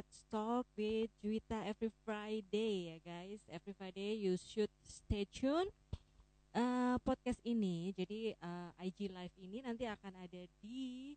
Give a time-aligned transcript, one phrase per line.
[0.00, 3.44] Let's Talk with Juwita every Friday ya guys.
[3.52, 5.68] Every Friday you should stay tune
[6.56, 7.92] uh, podcast ini.
[7.92, 11.12] Jadi uh, IG live ini nanti akan ada di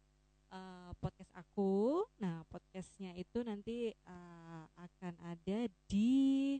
[0.51, 2.03] uh, podcast aku.
[2.19, 6.59] Nah podcastnya itu nanti uh, akan ada di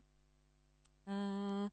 [1.03, 1.67] uh,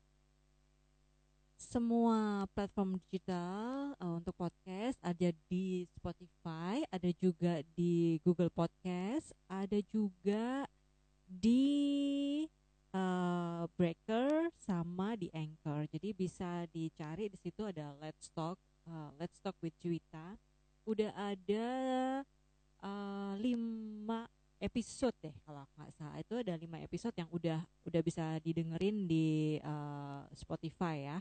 [1.60, 9.76] semua platform digital uh, untuk podcast ada di Spotify, ada juga di Google Podcast, ada
[9.92, 10.64] juga
[11.28, 12.48] di
[12.96, 15.84] uh, Breaker sama di Anchor.
[15.92, 18.56] Jadi bisa dicari di situ ada Let's Talk,
[18.88, 20.40] uh, Let's Talk with Juwita.
[20.88, 21.68] Udah ada
[22.80, 24.24] uh, lima
[24.60, 29.60] episode deh kalau nggak salah itu ada lima episode yang udah udah bisa didengerin di
[29.60, 31.18] uh, Spotify ya.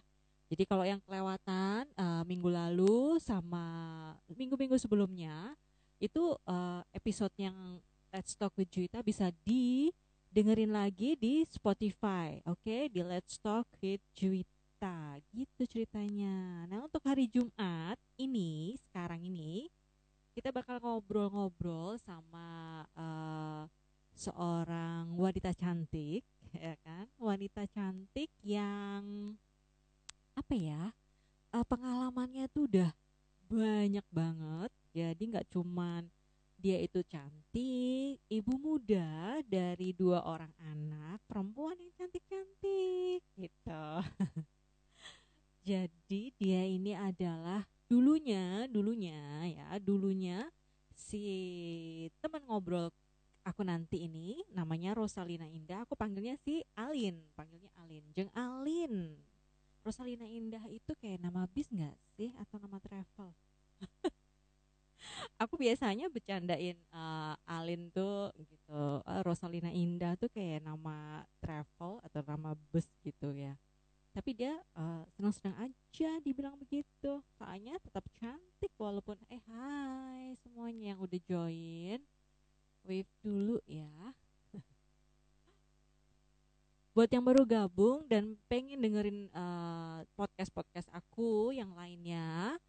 [0.49, 3.61] Jadi kalau yang kelewatan uh, minggu lalu sama
[4.33, 5.53] minggu-minggu sebelumnya
[6.01, 7.53] itu uh, episode yang
[8.09, 12.65] Let's Talk with Juita bisa didengerin lagi di Spotify, oke?
[12.65, 12.89] Okay?
[12.89, 16.65] Di Let's Talk with Juita, gitu ceritanya.
[16.65, 19.69] Nah untuk hari Jumat ini sekarang ini
[20.33, 23.69] kita bakal ngobrol-ngobrol sama uh,
[24.17, 26.25] seorang wanita cantik,
[26.57, 27.05] ya kan?
[27.21, 29.37] Wanita cantik yang
[30.49, 30.89] apa ya?
[31.53, 32.89] Uh, pengalamannya tuh udah
[33.53, 34.73] banyak banget.
[34.89, 36.09] Jadi nggak cuman
[36.57, 43.85] dia itu cantik ibu muda dari dua orang anak perempuan yang cantik-cantik gitu.
[45.69, 50.49] Jadi dia ini adalah dulunya dulunya ya dulunya
[50.97, 51.21] si
[52.25, 52.89] teman ngobrol
[53.45, 59.28] aku nanti ini namanya Rosalina Indah aku panggilnya si Alin panggilnya Alin jeng Alin
[59.89, 62.29] Rosalina Indah itu kayak nama bis nggak sih?
[62.37, 63.33] Atau nama travel?
[65.41, 69.01] aku biasanya bercandain uh, Alin tuh gitu.
[69.01, 73.57] Uh, Rosalina Indah tuh kayak nama travel atau nama bus gitu ya.
[74.13, 77.25] Tapi dia uh, senang-senang aja dibilang begitu.
[77.41, 81.97] Soalnya tetap cantik walaupun eh hai semuanya yang udah join.
[82.85, 83.89] Wave dulu ya
[86.99, 92.59] buat yang baru gabung dan pengen dengerin uh, podcast-podcast aku yang lainnya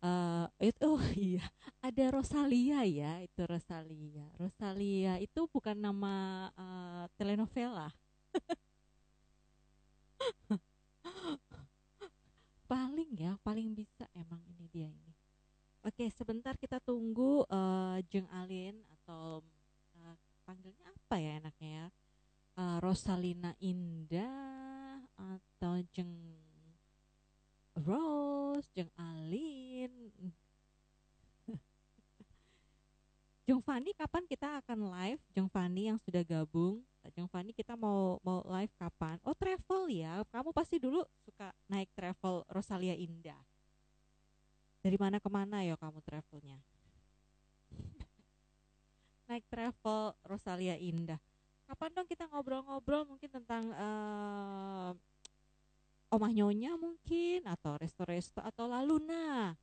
[0.00, 1.44] uh, itu oh iya
[1.84, 4.24] ada Rosalia ya itu Rosalia.
[4.40, 7.92] Rosalia itu bukan nama uh, telenovela.
[12.64, 15.12] Paling ya paling bisa emang ini dia ini.
[15.84, 19.44] Oke sebentar kita tunggu uh, Jeng Alin atau
[20.00, 20.16] uh,
[20.48, 21.92] panggilnya apa ya enaknya ya
[22.58, 26.10] uh, Rosalina Indah atau Jeng
[27.74, 29.90] Rose, Jeng Alin.
[33.46, 35.22] Jeng Fani kapan kita akan live?
[35.34, 36.82] Jeng Fani yang sudah gabung,
[37.14, 39.18] Jeng Fani kita mau mau live kapan?
[39.26, 43.42] Oh travel ya, kamu pasti dulu suka naik travel Rosalia Indah.
[44.84, 46.60] Dari mana ke mana ya kamu travelnya?
[49.28, 51.18] naik travel Rosalia Indah
[51.64, 53.08] kapan dong kita ngobrol-ngobrol?
[53.08, 54.92] Mungkin tentang uh,
[56.14, 59.58] omah nyonya mungkin atau resto-resto atau laluna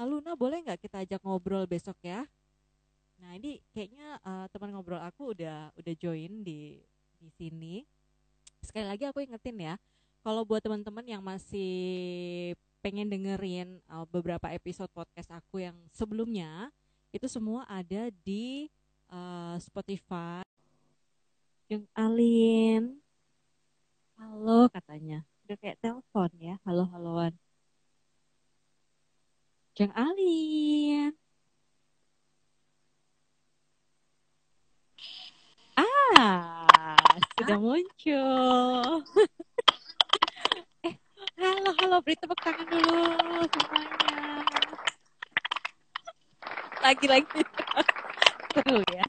[0.00, 2.24] laluna boleh nggak kita ajak ngobrol besok ya?
[3.20, 6.80] Nah ini kayaknya uh, teman ngobrol aku udah udah join di
[7.20, 7.84] di sini.
[8.64, 9.74] Sekali lagi aku ingetin ya
[10.24, 16.72] kalau buat teman-teman yang masih pengen dengerin uh, beberapa episode podcast aku yang sebelumnya
[17.12, 18.72] itu semua ada di
[19.12, 20.49] uh, Spotify
[21.70, 22.98] Jeng Alin.
[24.18, 25.22] Halo katanya.
[25.46, 26.58] Udah kayak telepon ya.
[26.66, 27.30] Halo-haloan.
[29.78, 31.14] Jeng Alin.
[35.78, 36.98] Ah,
[37.38, 39.06] sudah muncul.
[40.90, 40.98] eh,
[41.38, 41.96] halo, halo.
[42.02, 42.98] Beri tepuk tangan dulu
[43.46, 44.18] semuanya.
[46.82, 47.40] Lagi-lagi.
[48.58, 49.06] Seru ya.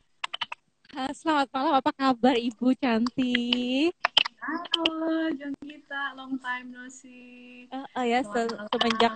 [0.92, 3.96] Selamat malam, apa kabar Ibu cantik?
[4.44, 7.64] Halo, Jonggita, long time no see.
[7.72, 9.16] Uh, uh, ya, se semenjak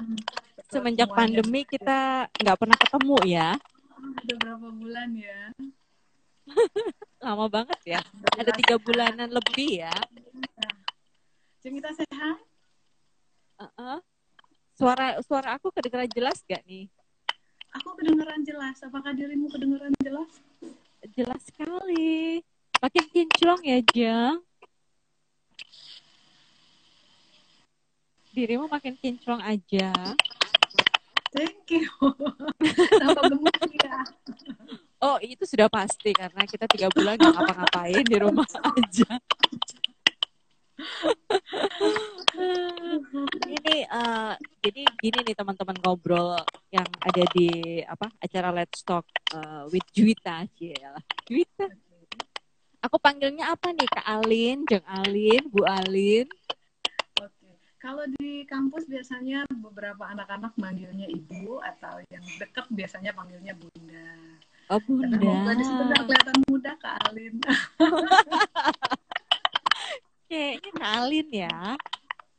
[0.72, 3.50] semenjak pandemi kita nggak pernah ketemu ya.
[4.00, 5.52] Udah berapa bulan ya?
[7.28, 8.02] Lama banget ya.
[8.40, 9.96] Ada tiga bulanan lebih ya.
[11.60, 12.40] Jonggita sehat?
[13.60, 13.98] Uh -uh.
[14.80, 16.88] Suara suara aku kedengeran jelas gak nih?
[17.84, 18.80] Aku kedengeran jelas.
[18.80, 20.32] Apakah dirimu kedengeran jelas?
[21.16, 22.44] Jelas sekali.
[22.84, 24.44] Makin kinclong ya, Jeng.
[28.36, 29.96] Dirimu makin kinclong aja.
[31.32, 31.88] Thank you.
[33.00, 34.04] Tambah gemuk ya.
[35.00, 39.20] Oh itu sudah pasti karena kita tiga bulan nggak ngapa-ngapain di rumah aja.
[43.46, 46.38] Ini uh, jadi gini nih teman-teman ngobrol
[46.70, 51.68] yang ada di apa acara Let's Talk uh, with Juwita lah Juwita.
[52.86, 53.90] Aku panggilnya apa nih?
[53.90, 56.30] Kak Alin Jeng Alin Bu Alin.
[57.18, 57.50] Oke.
[57.82, 64.10] Kalau di kampus biasanya beberapa anak-anak manggilnya ibu atau yang deket biasanya panggilnya bunda.
[64.70, 65.18] Oh bunda.
[65.18, 67.42] Karena sebentar kelihatan muda Kak Alin.
[70.26, 71.58] Kayaknya Kak Alin ya.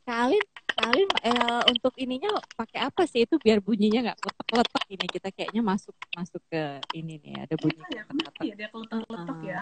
[0.07, 4.85] Kak Alin, Kak Alin eh, untuk ininya pakai apa sih itu biar bunyinya nggak letek-letek
[4.95, 9.35] ini kita kayaknya masuk masuk ke ini nih ada bunyi ya, kenapa ya dia keletek-letek
[9.35, 9.61] uh, ya?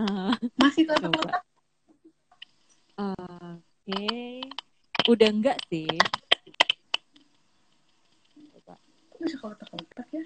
[0.00, 1.42] Uh, Masih keletek-letek?
[2.98, 4.32] Oke, okay.
[5.04, 5.92] udah enggak sih?
[8.56, 8.74] Coba.
[9.20, 10.24] Masih keletek-letek ya?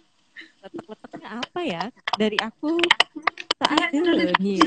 [0.62, 1.82] Letek-leteknya apa ya?
[2.14, 2.78] Dari aku
[3.58, 3.98] tak ada
[4.38, 4.62] nih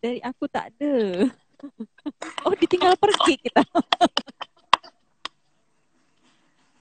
[0.00, 1.28] dari aku tak ada.
[2.48, 3.60] Oh, ditinggal pergi kita.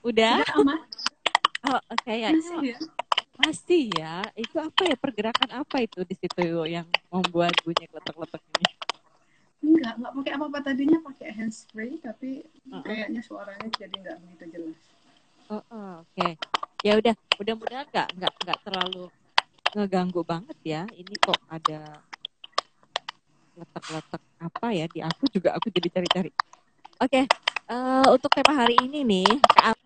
[0.07, 0.39] Udah?
[0.55, 0.79] aman?
[1.67, 2.15] Oh, masih
[2.63, 2.79] ya?
[3.35, 4.23] masih ya.
[4.39, 8.71] Itu apa ya pergerakan apa itu di situ yang membuat bunyi letak-letak ini?
[9.59, 12.83] Enggak, enggak pakai apa-apa tadinya pakai handspray tapi uh -uh.
[12.87, 14.79] kayaknya suaranya jadi enggak begitu jelas.
[15.51, 16.15] Oh, oh oke.
[16.15, 16.39] Okay.
[16.87, 19.11] Ya udah, mudah-mudahan enggak enggak enggak terlalu
[19.75, 20.87] ngeganggu banget ya.
[20.95, 21.99] Ini kok ada
[23.59, 26.31] letak-letak apa ya di aku juga aku jadi cari-cari.
[26.99, 27.23] Oke, okay,
[27.71, 29.77] uh, eh, untuk tema hari ini nih, Kak,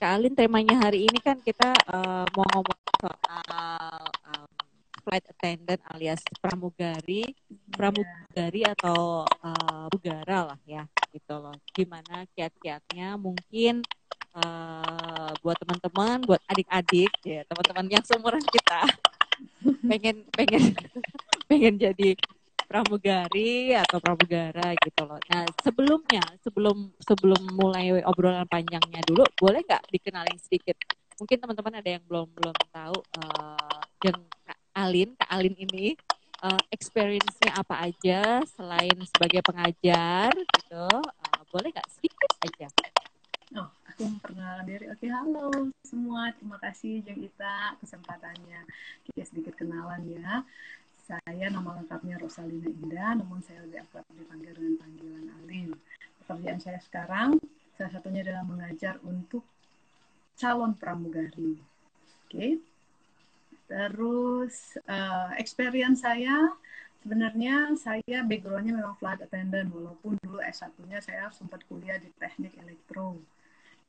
[0.00, 4.02] Kak Alin temanya hari ini kan kita uh, mau ngomong soal
[4.32, 4.48] um,
[5.04, 7.36] flight attendant alias pramugari,
[7.68, 11.54] pramugari atau uh, bugara lah ya, gitu loh.
[11.76, 13.84] Gimana kiat-kiatnya mungkin
[14.34, 18.80] uh, buat teman-teman, buat adik-adik ya, teman-teman yang seumuran kita
[19.90, 20.74] pengen pengen
[21.50, 22.14] pengen jadi
[22.70, 25.18] pramugari atau pramugara gitu loh.
[25.34, 30.78] Nah sebelumnya sebelum sebelum mulai obrolan panjangnya dulu, boleh nggak dikenalin sedikit?
[31.18, 35.98] Mungkin teman-teman ada yang belum belum tahu uh, Kak Alin, Kak Alin ini
[36.46, 40.86] uh, experience-nya apa aja selain sebagai pengajar gitu.
[41.02, 42.70] Uh, boleh nggak sedikit aja?
[43.58, 44.86] Oh, aku memperkenalkan diri.
[44.94, 46.30] Oke, halo semua.
[46.38, 48.62] Terima kasih Jeng Ita kesempatannya.
[49.10, 50.46] Kita sedikit kenalan ya.
[51.10, 55.74] Saya nama lengkapnya Rosalina Indah, namun saya lebih akrab dipanggil dengan panggilan Alin.
[56.22, 57.34] Pekerjaan saya sekarang,
[57.74, 59.42] salah satunya adalah mengajar untuk
[60.38, 61.58] calon pramugari.
[61.58, 62.30] Oke.
[62.30, 62.52] Okay.
[63.66, 66.54] Terus uh, experience saya
[67.02, 73.18] sebenarnya saya backgroundnya memang flight attendant walaupun dulu S1-nya saya sempat kuliah di teknik elektro.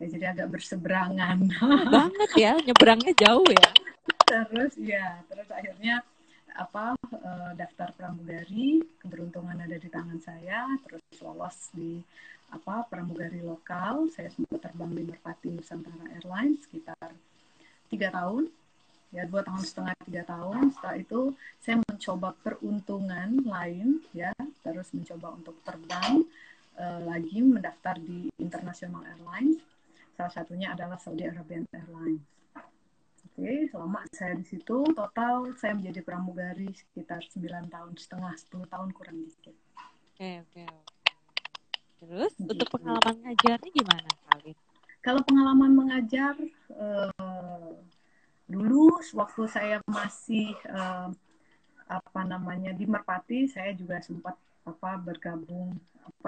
[0.02, 1.38] Ya, jadi agak berseberangan.
[1.86, 3.70] Banget ya, nyebrangnya jauh ya.
[4.32, 6.02] terus ya, terus akhirnya
[6.56, 12.04] apa uh, daftar pramugari keberuntungan ada di tangan saya terus lolos di
[12.52, 14.12] apa pramugari lokal.
[14.12, 17.16] Saya sempat terbang di Merpati Nusantara Airlines sekitar
[17.88, 18.52] tiga tahun.
[19.12, 20.72] Ya dua tahun setengah tiga tahun.
[20.76, 21.22] Setelah itu
[21.60, 24.32] saya mencoba peruntungan lain ya.
[24.64, 26.24] Terus mencoba untuk terbang
[26.76, 29.60] uh, lagi mendaftar di International Airlines.
[30.20, 32.41] Salah satunya adalah Saudi Arabian Airlines
[33.32, 38.90] Oke, selama saya di situ total saya menjadi pramugari sekitar 9 tahun setengah, 10 tahun
[38.92, 39.56] kurang dikit.
[40.12, 40.66] Oke, oke.
[42.02, 42.52] Terus gitu.
[42.52, 44.52] untuk pengalaman ngajarnya gimana, kali?
[45.02, 46.36] Kalau pengalaman mengajar
[46.76, 47.74] uh,
[48.46, 51.10] dulu waktu saya masih uh,
[51.88, 54.36] apa namanya di Merpati, saya juga sempat
[54.68, 55.74] apa bergabung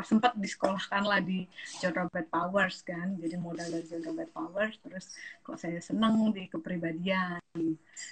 [0.03, 1.45] sempat disekolahkan lah di
[1.79, 5.13] John Robert Powers kan jadi modal dari John Robert Powers terus
[5.45, 7.39] kok saya seneng di kepribadian.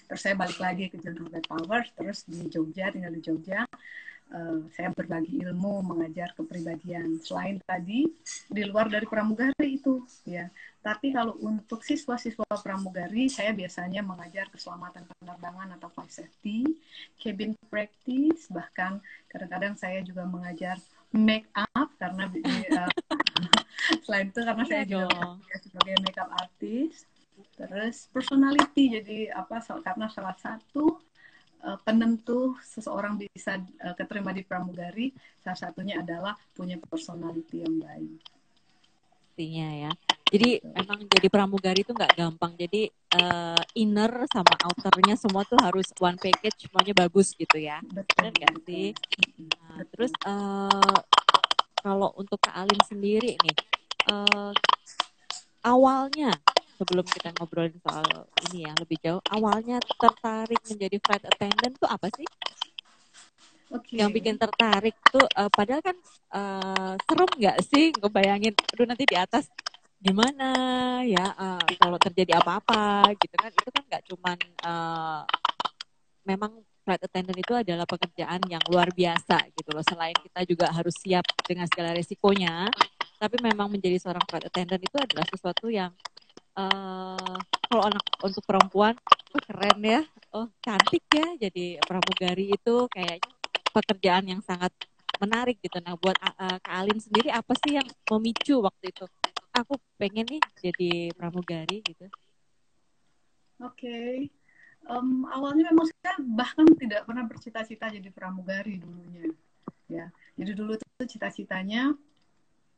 [0.07, 3.65] Terus saya balik lagi ke John Robert Powers terus di Jogja tinggal di Jogja
[4.31, 7.19] uh, saya berbagi ilmu mengajar kepribadian.
[7.21, 8.07] Selain tadi
[8.47, 10.47] di luar dari pramugari itu ya.
[10.81, 16.65] Tapi kalau untuk siswa-siswa pramugari saya biasanya mengajar keselamatan penerbangan atau flight safety
[17.21, 18.97] cabin practice bahkan
[19.29, 22.91] kadang-kadang saya juga mengajar make up karena uh,
[24.07, 27.07] selain itu karena saya iya juga sebagai makeup artist
[27.59, 30.97] terus personality jadi apa karena salah satu
[31.67, 35.11] uh, penentu seseorang bisa uh, keterima di pramugari
[35.43, 38.21] salah satunya adalah punya personality yang baik.
[39.11, 39.91] Pastinya ya
[40.31, 42.87] jadi emang jadi pramugari itu nggak gampang jadi
[43.19, 48.53] uh, inner sama outernya semua tuh harus one package semuanya bagus gitu ya betul kan
[48.63, 48.95] sih
[49.51, 50.99] nah, terus uh,
[51.83, 53.57] kalau untuk Kak Alin sendiri nih
[54.07, 54.55] uh,
[55.67, 56.31] awalnya
[56.81, 62.09] sebelum kita ngobrolin soal ini ya lebih jauh, awalnya tertarik menjadi flight attendant tuh apa
[62.09, 62.25] sih?
[63.69, 64.01] Oke.
[64.01, 65.97] Yang bikin tertarik tuh, uh, padahal kan
[66.33, 67.93] uh, serem nggak sih?
[67.93, 69.45] Ngebayangin, aduh nanti di atas
[70.01, 70.49] gimana
[71.05, 73.53] ya uh, kalau terjadi apa-apa gitu kan?
[73.53, 75.21] Itu kan nggak cuman uh,
[76.25, 79.85] memang flight attendant itu adalah pekerjaan yang luar biasa gitu loh.
[79.85, 82.65] Selain kita juga harus siap dengan segala resikonya,
[83.21, 85.93] tapi memang menjadi seorang flight attendant itu adalah sesuatu yang
[86.57, 87.37] uh,
[87.69, 88.97] kalau anak untuk perempuan
[89.31, 90.01] oh keren ya,
[90.33, 91.37] oh cantik ya.
[91.37, 93.29] Jadi pramugari itu kayaknya
[93.71, 94.73] pekerjaan yang sangat
[95.21, 95.77] menarik gitu.
[95.85, 99.05] Nah, buat uh, Kak Alin sendiri apa sih yang memicu waktu itu?
[99.51, 102.07] Aku pengen nih jadi pramugari gitu.
[103.61, 103.75] Oke.
[103.75, 104.15] Okay.
[104.89, 109.29] Um, awalnya memang saya bahkan tidak pernah bercita-cita jadi pramugari dulunya.
[109.91, 110.09] Ya.
[110.39, 111.93] Jadi dulu itu cita-citanya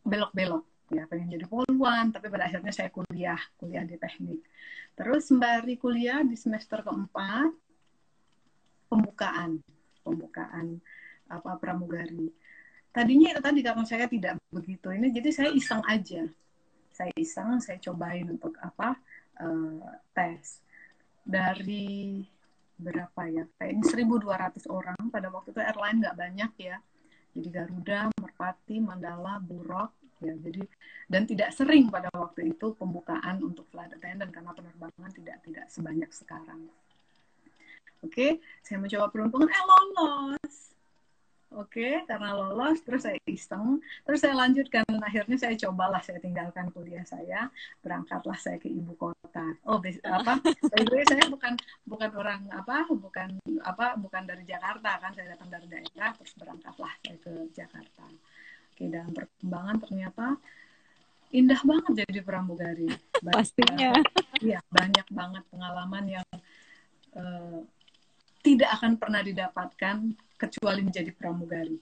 [0.03, 4.44] belok-belok ya pengen jadi poluan tapi pada akhirnya saya kuliah kuliah di teknik
[5.00, 7.50] terus sembari kuliah di semester keempat
[8.92, 9.63] pembukaan
[10.03, 10.84] pembukaan
[11.32, 12.30] apa pramugari.
[12.94, 16.30] Tadinya itu tadi karena saya tidak begitu ini, jadi saya iseng aja.
[16.93, 18.93] Saya iseng, saya cobain untuk apa
[19.41, 19.81] uh,
[20.13, 20.62] tes
[21.25, 22.21] dari
[22.77, 23.43] berapa ya?
[23.57, 23.83] Kayaknya
[24.62, 26.77] 1.200 orang pada waktu itu airline nggak banyak ya.
[27.33, 30.63] Jadi Garuda, Merpati, Mandala, Burok, ya jadi
[31.12, 36.09] dan tidak sering pada waktu itu pembukaan untuk flight attendant karena penerbangan tidak tidak sebanyak
[36.13, 36.71] sekarang.
[38.03, 40.73] Oke, saya mencoba peruntungan, eh lolos.
[41.53, 44.81] Oke, karena lolos, terus saya iseng, terus saya lanjutkan.
[45.05, 47.53] Akhirnya saya cobalah, saya tinggalkan kuliah saya,
[47.86, 49.53] berangkatlah saya ke ibu kota.
[49.69, 50.33] Oh, apa?
[50.41, 51.53] By saya bukan
[51.86, 56.93] bukan orang apa, bukan apa, bukan dari Jakarta kan, saya datang dari daerah, terus berangkatlah
[57.05, 58.05] saya ke Jakarta.
[58.74, 60.27] Oke, dalam perkembangan ternyata
[61.29, 62.89] indah banget jadi pramugari.
[63.25, 63.93] Pastinya.
[64.41, 66.27] Iya, banyak banget pengalaman yang
[67.13, 67.62] uh,
[68.43, 69.98] tidak akan pernah didapatkan
[70.43, 71.79] kecuali menjadi pramugari.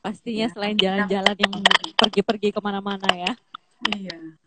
[0.00, 0.52] Pastinya ya.
[0.56, 1.54] selain jalan-jalan yang
[1.92, 3.32] pergi-pergi ke mana-mana ya.
[3.92, 4.40] Iya.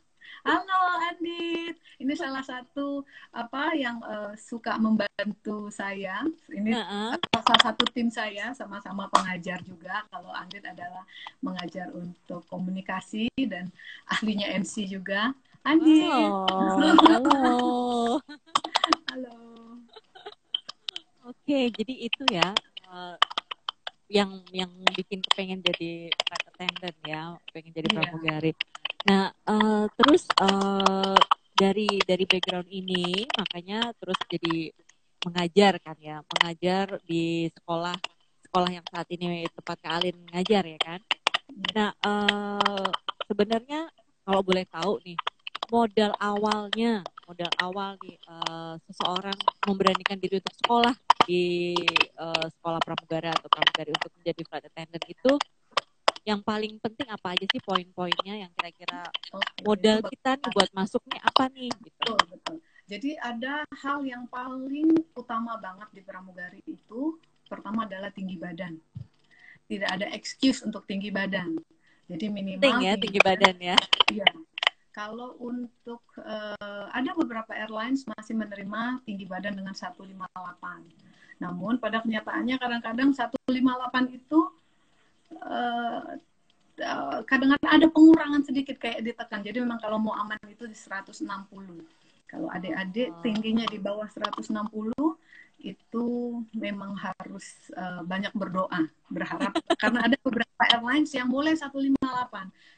[0.44, 6.20] Halo Andit, ini salah satu apa yang uh, suka membantu saya.
[6.52, 7.12] Ini uh -uh.
[7.40, 10.04] salah satu tim saya, sama-sama pengajar juga.
[10.12, 11.08] Kalau Andit adalah
[11.40, 13.72] mengajar untuk komunikasi dan
[14.10, 15.32] ahlinya MC juga.
[15.64, 16.12] Andit.
[16.12, 17.40] Oh, halo.
[19.16, 19.38] halo.
[21.24, 22.52] Oke, jadi itu ya
[22.94, 23.18] uh,
[24.14, 27.96] yang yang bikin pengen jadi flight attendant ya, pengen jadi iya.
[27.98, 28.52] pramugari.
[29.10, 31.18] Nah, uh, terus uh,
[31.58, 34.70] dari dari background ini makanya terus jadi
[35.26, 37.98] mengajar kan ya, mengajar di sekolah
[38.46, 41.00] sekolah yang saat ini tempat Alin ngajar ya kan.
[41.74, 42.90] Nah, uh,
[43.26, 43.90] sebenarnya
[44.24, 45.18] kalau boleh tahu nih,
[45.74, 49.36] modal awalnya, modal awal nih uh, seseorang
[49.66, 51.76] memberanikan diri untuk sekolah di
[52.20, 55.32] uh, sekolah pramugara atau pramugari untuk menjadi flight attendant itu
[56.24, 59.04] yang paling penting apa aja sih poin-poinnya yang kira-kira
[59.60, 62.00] modal kita nih buat masuk nih apa nih gitu.
[62.00, 62.58] Betul, betul.
[62.88, 68.80] Jadi ada hal yang paling utama banget di pramugari itu pertama adalah tinggi badan.
[69.68, 71.60] Tidak ada excuse untuk tinggi badan.
[72.08, 73.78] Jadi minimal Penting ya tinggi badan, badan ya.
[74.12, 74.28] Iya.
[74.94, 80.22] Kalau untuk uh, ada beberapa airlines masih menerima tinggi badan dengan 158
[81.42, 84.40] namun pada kenyataannya kadang-kadang 158 itu
[85.44, 86.16] uh,
[87.28, 89.44] kadang-kadang ada pengurangan sedikit kayak ditekan.
[89.44, 91.28] Jadi memang kalau mau aman itu di 160.
[92.32, 94.50] Kalau adik-adik tingginya di bawah 160
[95.64, 96.08] itu
[96.52, 101.96] memang harus uh, banyak berdoa, berharap karena ada beberapa airlines yang boleh 158,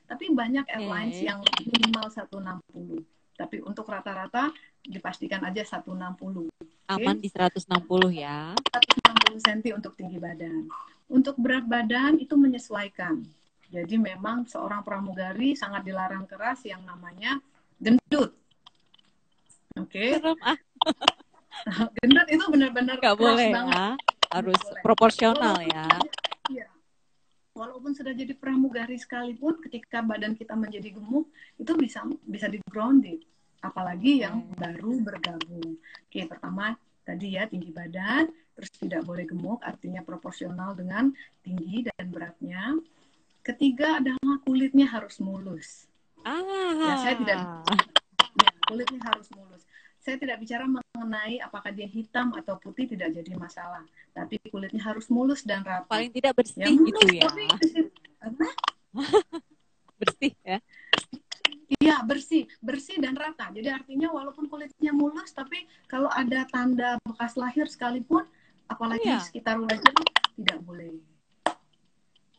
[0.06, 1.28] tapi banyak airlines okay.
[1.34, 3.02] yang minimal 160.
[3.36, 4.54] Tapi untuk rata-rata
[4.86, 6.48] dipastikan aja 160.
[6.86, 7.66] Aman di 160
[8.14, 8.54] ya.
[8.54, 10.70] 160 cm untuk tinggi badan.
[11.10, 13.26] Untuk berat badan itu menyesuaikan.
[13.74, 17.42] Jadi memang seorang pramugari sangat dilarang keras yang namanya
[17.82, 18.32] gendut.
[19.76, 20.22] Oke.
[20.22, 20.38] Okay?
[20.46, 20.56] Ah.
[22.02, 23.76] gendut itu benar-benar keras boleh banget.
[23.76, 23.88] Ya.
[24.34, 24.82] Harus boleh.
[24.84, 25.88] proporsional walaupun ya.
[26.52, 26.68] Iya.
[27.56, 33.24] Walaupun sudah jadi pramugari sekalipun ketika badan kita menjadi gemuk itu bisa bisa di grounded
[33.66, 35.82] apalagi yang baru bergabung.
[36.06, 41.10] Oke, pertama tadi ya tinggi badan, terus tidak boleh gemuk, artinya proporsional dengan
[41.42, 42.78] tinggi dan beratnya.
[43.46, 45.90] Ketiga adalah kulitnya harus mulus.
[46.26, 46.42] Ah.
[46.82, 47.38] Ya, saya tidak
[48.42, 49.66] ya, kulitnya harus mulus.
[50.06, 53.82] Saya tidak bicara mengenai apakah dia hitam atau putih tidak jadi masalah,
[54.14, 55.90] tapi kulitnya harus mulus dan rapi.
[55.90, 57.26] Paling tidak bersih ya, gitu ya.
[59.96, 60.62] Bersih ya
[61.66, 63.50] Iya, ya bersih, bersih dan rata.
[63.50, 68.22] Jadi artinya walaupun kulitnya mulus, tapi kalau ada tanda bekas lahir sekalipun,
[68.70, 69.26] apalagi Iya.
[69.26, 69.82] sekitar wajah
[70.38, 70.94] tidak boleh.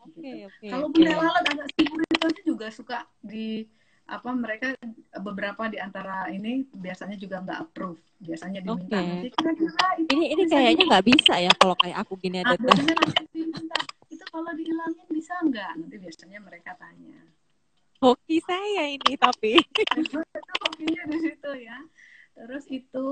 [0.06, 0.46] Oke, Gitu.
[0.46, 0.68] oke.
[0.70, 3.66] Kalau bunda lalat agak simpul itu juga suka di
[4.06, 4.78] apa mereka
[5.18, 7.98] beberapa di antara ini biasanya juga nggak approve.
[8.22, 9.06] Biasanya diminta Oke.
[9.06, 12.70] nanti kira-kira itu Ini ini kayaknya nggak bisa ya kalau kayak aku gini Ah, ada
[13.34, 15.72] diminta itu kalau dihilangin bisa nggak?
[15.76, 17.18] Nanti biasanya mereka tanya.
[17.98, 19.58] Hoki saya ini tapi.
[19.58, 20.20] itu
[20.62, 21.78] hobinya di situ ya.
[22.36, 23.06] Terus itu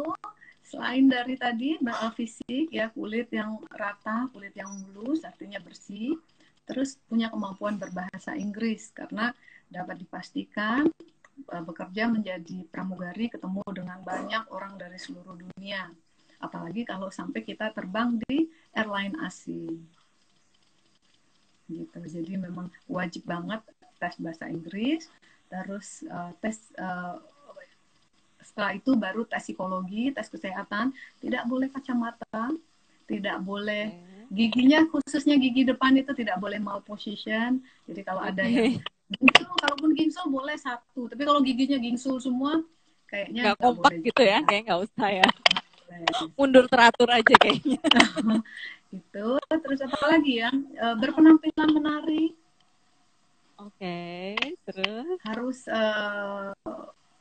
[0.64, 1.76] selain dari tadi
[2.16, 6.16] fisik ya kulit yang rata, kulit yang mulus artinya bersih,
[6.64, 9.33] terus punya kemampuan berbahasa Inggris karena
[9.68, 10.88] dapat dipastikan
[11.52, 15.92] eh, bekerja menjadi pramugari ketemu dengan banyak orang dari seluruh dunia.
[16.40, 19.80] Apalagi kalau sampai kita terbang di airline asing.
[21.68, 21.99] Gitu.
[22.04, 23.64] Jadi memang wajib banget
[23.97, 25.09] tes bahasa Inggris,
[25.49, 27.16] terus eh, tes eh,
[28.44, 30.92] setelah itu baru tes psikologi, tes kesehatan,
[31.25, 32.52] tidak boleh kacamata,
[33.09, 33.92] tidak boleh
[34.30, 37.60] giginya khususnya gigi depan itu tidak boleh malposition.
[37.84, 42.62] Jadi kalau ada yang gingsul, kalaupun gingsul boleh satu, tapi kalau giginya gingsul semua
[43.08, 45.28] kayaknya nggak kompak boleh gitu ya, kayak nggak usah ya.
[46.34, 47.78] Mundur teratur aja kayaknya.
[48.94, 49.26] Gitu.
[49.50, 50.54] Terus apa lagi ya?
[50.54, 52.30] Eh, berpenampilan menarik,
[53.58, 55.18] Oke, terus.
[55.26, 56.54] harus eh,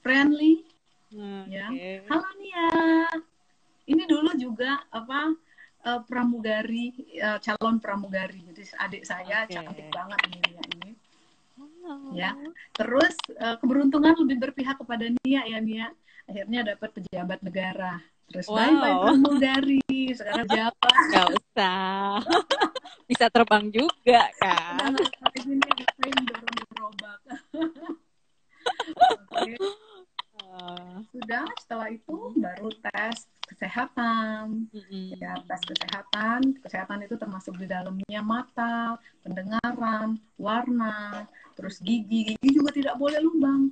[0.05, 0.61] friendly.
[1.13, 1.69] Hmm, Ya.
[2.09, 2.69] Halo Nia.
[3.89, 5.33] Ini dulu juga apa
[5.83, 6.85] eh, pramugari
[7.19, 8.39] eh, calon pramugari.
[8.51, 9.53] Jadi adik saya Oke.
[9.53, 10.91] cantik banget ini Nia ini.
[11.59, 11.93] Halo.
[12.15, 12.31] Ya.
[12.73, 15.87] Terus eh, keberuntungan lebih berpihak kepada Nia ya Nia.
[16.23, 17.99] Akhirnya dapat pejabat negara.
[18.31, 18.55] Terus Wow.
[18.55, 19.83] bye bye pramugari.
[20.15, 20.95] Sekarang jabat.
[21.11, 22.23] Nggak usah.
[23.09, 24.95] Bisa terbang juga kan.
[25.35, 27.19] Ngapain dorong gerobak.
[30.53, 34.67] Ah, Sudah setelah itu baru tes kesehatan.
[34.73, 35.15] mm-mm.
[35.21, 42.73] ya tes kesehatan kesehatan itu termasuk di dalamnya mata pendengaran warna terus gigi gigi juga
[42.73, 43.69] tidak boleh lubang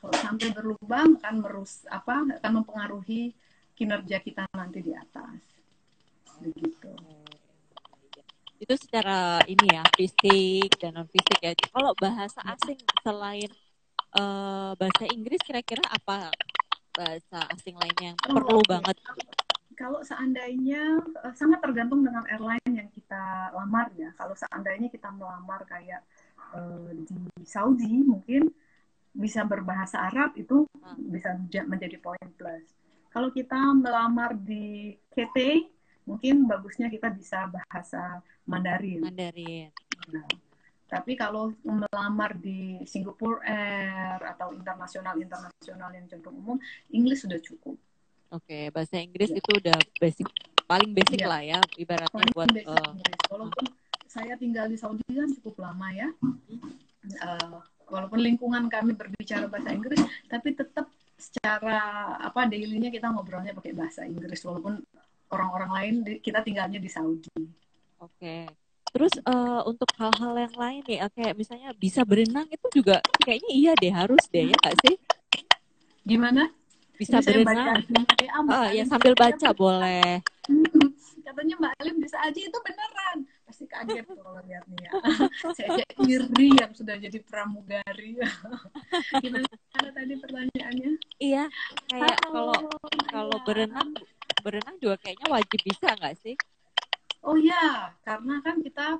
[0.00, 3.36] kalau sampai berlubang akan merus apa akan mempengaruhi
[3.76, 5.38] kinerja kita nanti di atas
[6.42, 6.92] begitu
[8.58, 11.54] Itu secara ini ya, fisik dan non fisik ya.
[11.54, 12.74] Kalau bahasa asing
[13.06, 13.46] selain
[14.18, 16.34] eh, bahasa Inggris kira-kira apa
[16.98, 18.68] bahasa asing lainnya yang Oh, perlu oke.
[18.68, 18.96] banget?
[19.78, 20.82] kalau seandainya
[21.22, 23.22] eh, sangat tergantung dengan airline yang kita
[23.54, 26.02] lamar ya kalau seandainya kita melamar kayak
[26.50, 27.14] eh, di
[27.46, 28.50] Saudi mungkin
[29.14, 30.98] bisa berbahasa Arab itu Ah.
[30.98, 32.74] bisa menja- menjadi poin plus
[33.08, 35.38] kalau kita melamar di KT
[36.04, 39.70] mungkin bagusnya kita bisa bahasa Mandarin Mandarin.
[40.08, 40.26] Nah,
[40.88, 46.56] tapi kalau melamar di Singapore Air atau internasional internasional yang cenderung umum
[46.88, 47.76] Inggris sudah cukup
[48.28, 49.40] Oke, bahasa Inggris Ya.
[49.40, 50.28] itu udah basic
[50.68, 51.28] paling basic Iya.
[51.32, 53.18] lah ya ibaratnya paling buat basic eh, Inggris.
[53.32, 53.64] Walaupun
[54.04, 56.08] saya tinggal di Saudi kan cukup lama ya.
[57.08, 57.56] Eh,
[57.88, 61.80] walaupun lingkungan kami berbicara bahasa Inggris, tapi tetap secara
[62.20, 64.76] apa dailynya kita ngobrolnya pakai bahasa Inggris walaupun
[65.32, 67.32] orang-orang lain kita tinggalnya di Saudi.
[68.04, 68.44] Oke.
[68.92, 73.50] Terus eh, untuk hal-hal yang lain nih, eh, kayak misalnya bisa berenang itu juga kayaknya
[73.52, 74.94] iya deh harus deh ya nggak sih?
[76.08, 76.48] Gimana?
[76.98, 77.78] Bisa baca berenang.
[78.18, 78.90] WA, Mbak Oh ya Alim.
[78.90, 80.12] sambil baca boleh.
[81.22, 83.18] Katanya Mbak Alim bisa aja itu beneran.
[83.44, 84.92] Pasti kaget tuh kalau lihat nih ya.
[85.56, 88.18] saya aja iri yang sudah jadi pramugari.
[89.22, 89.46] Gimana
[89.92, 90.90] tadi pertanyaannya?
[91.18, 91.44] Iya,
[91.92, 92.58] kayak kalau
[93.12, 93.88] kalau berenang
[94.40, 96.34] berenang juga kayaknya wajib bisa nggak sih?
[97.28, 98.96] Oh ya, karena kan kita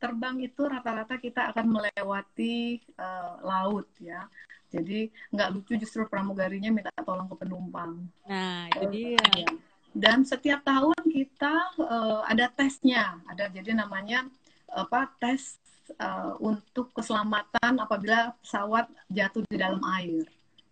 [0.00, 4.24] terbang itu rata-rata kita akan melewati eh, laut ya.
[4.72, 8.08] Jadi nggak lucu justru pramugarinya minta tolong ke penumpang.
[8.24, 9.20] Nah itu Oh, dia.
[9.36, 9.48] iya.
[9.96, 14.24] Dan setiap tahun kita eh, ada tesnya, ada jadi namanya
[14.72, 15.60] apa tes
[15.92, 20.24] eh, untuk keselamatan apabila pesawat jatuh di dalam air.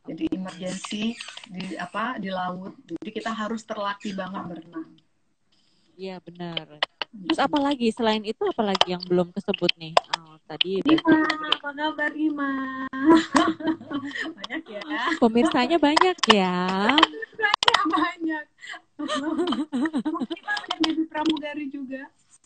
[0.05, 1.17] Jadi emergency
[1.49, 2.77] di apa di laut.
[2.85, 4.89] Jadi kita harus terlatih banget berenang.
[5.97, 6.94] Iya benar.
[7.23, 9.95] Terus apa lagi selain itu apa lagi yang belum kesebut nih?
[10.19, 12.53] Oh, tadi Ima, apa kabar Ima?
[14.39, 14.83] banyak ya.
[15.23, 16.59] Pemirsanya banyak ya.
[17.39, 18.45] Banyak, banyak.
[20.11, 22.03] Mungkin Ima pengen jadi pramugari juga.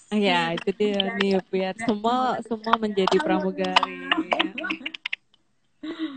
[0.09, 4.09] Ya itu dia nih biar semua semua menjadi pramugari.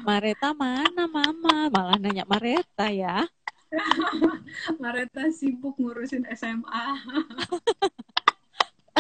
[0.04, 1.68] Mareta mana mama?
[1.72, 3.28] Malah nanya Mareta ya.
[4.84, 6.88] Mareta sibuk ngurusin SMA.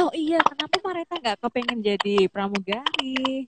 [0.01, 3.45] Oh iya, kenapa Mareta nggak kepengen jadi pramugari?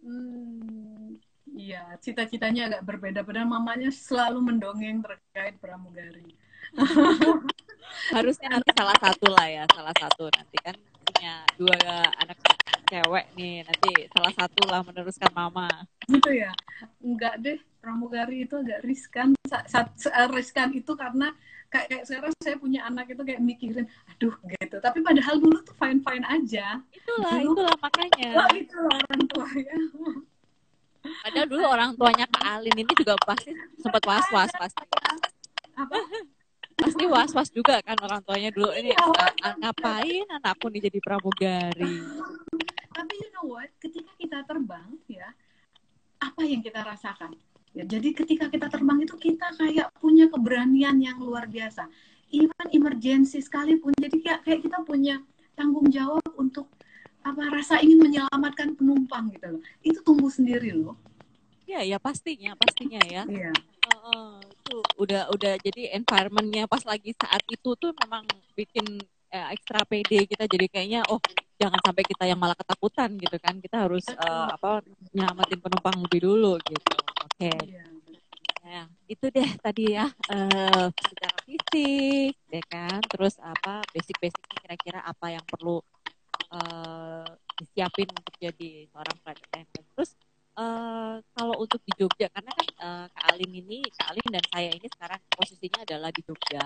[0.00, 1.20] Hmm,
[1.60, 3.20] Iya, cita-citanya agak berbeda.
[3.20, 6.24] Padahal mamanya selalu mendongeng terkait pramugari.
[8.16, 10.72] Harusnya nanti salah satu lah ya, salah satu nanti kan
[11.04, 11.76] punya dua
[12.16, 12.38] anak
[12.90, 15.70] cewek nih, nanti salah satu lah meneruskan mama.
[16.10, 16.50] Gitu ya?
[16.98, 19.38] Enggak deh, pramugari itu agak riskan.
[20.34, 21.30] Riskan itu karena
[21.70, 24.76] kayak, kayak sekarang saya punya anak itu kayak mikirin, aduh gitu.
[24.82, 26.82] Tapi padahal dulu tuh fine fine aja.
[26.90, 28.30] Itulah, dulu, itulah makanya.
[28.34, 29.76] Oh, itulah orang tua ya.
[31.00, 34.84] Padahal dulu orang tuanya Kak Alin ini juga pasti sempat was-was pasti.
[35.78, 35.96] Apa?
[36.76, 41.96] Pasti was-was juga kan orang tuanya dulu ini uh, ngapain anakku nih jadi pramugari.
[43.00, 43.72] Tapi you know what?
[43.80, 45.32] Ketika kita terbang ya,
[46.20, 47.32] apa yang kita rasakan?
[47.72, 51.88] Ya, jadi ketika kita terbang itu kita kayak punya keberanian yang luar biasa.
[52.28, 55.24] Even emergency sekalipun, jadi kayak, kayak kita punya
[55.56, 56.68] tanggung jawab untuk
[57.20, 60.96] apa rasa ingin menyelamatkan penumpang gitu loh itu tumbuh sendiri loh
[61.68, 63.52] ya ya pastinya pastinya ya iya
[63.92, 68.24] uh, itu udah udah jadi environmentnya pas lagi saat itu tuh memang
[68.56, 71.20] bikin eh, ekstra pede kita jadi kayaknya oh
[71.60, 74.80] jangan sampai kita yang malah ketakutan gitu kan kita harus uh, apa
[75.12, 77.58] nyelamatin penumpang lebih dulu gitu oke okay.
[77.68, 77.84] iya.
[78.70, 83.02] Nah, itu deh tadi ya uh, secara fisik, ya kan.
[83.02, 85.82] Terus apa basic-basicnya kira-kira apa yang perlu
[86.54, 87.26] uh,
[87.58, 89.86] disiapin untuk jadi seorang flight attendant.
[89.98, 90.10] Terus
[90.54, 94.70] uh, kalau untuk di Jogja, karena kan uh, Kak Alin ini, Kak Alin dan saya
[94.70, 96.64] ini sekarang posisinya adalah di Jogja.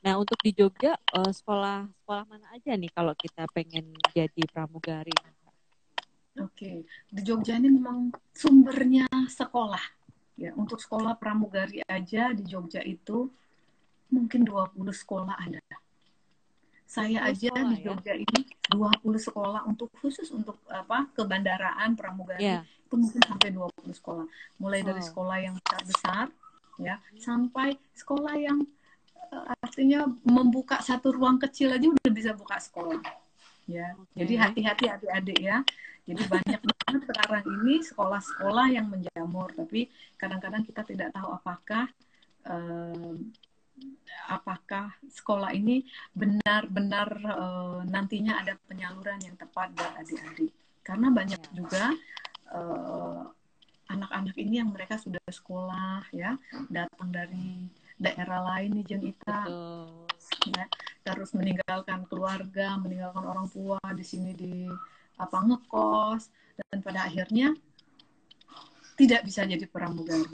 [0.00, 5.12] Nah untuk di Jogja uh, sekolah sekolah mana aja nih kalau kita pengen jadi pramugari?
[6.40, 9.82] Oke, di Jogja ini memang sumbernya sekolah.
[10.40, 13.28] Ya, untuk sekolah pramugari aja di Jogja itu
[14.08, 15.60] mungkin 20 sekolah ada
[16.90, 17.84] saya aja sekolah, di ya?
[17.86, 18.22] Jogja ya?
[18.26, 22.66] ini 20 sekolah untuk khusus untuk apa kebandaraan pramugari yeah.
[22.66, 24.26] itu mungkin sampai 20 sekolah.
[24.58, 24.86] Mulai oh.
[24.90, 26.26] dari sekolah yang besar-besar
[26.82, 28.58] ya sampai sekolah yang
[29.62, 33.00] artinya membuka satu ruang kecil aja udah bisa buka sekolah.
[33.70, 33.94] Ya.
[33.94, 34.26] Okay.
[34.26, 35.62] Jadi hati-hati adik-adik ya.
[36.08, 39.86] Jadi banyak banget sekarang ini sekolah-sekolah yang menjamur, tapi
[40.18, 41.86] kadang-kadang kita tidak tahu apakah
[42.50, 43.14] uh,
[44.26, 50.50] apakah sekolah ini benar-benar uh, nantinya ada penyaluran yang tepat buat adik-adik.
[50.80, 51.50] Karena banyak ya.
[51.54, 51.84] juga
[52.50, 53.22] eh,
[53.90, 56.34] anak-anak ini yang mereka sudah sekolah ya,
[56.66, 57.68] datang dari
[58.00, 59.44] daerah lain nih Jeng Ita.
[60.48, 60.64] Ya,
[61.04, 64.64] terus meninggalkan keluarga, meninggalkan orang tua di sini di
[65.20, 67.52] apa ngekos dan pada akhirnya
[68.96, 70.32] tidak bisa jadi pramugari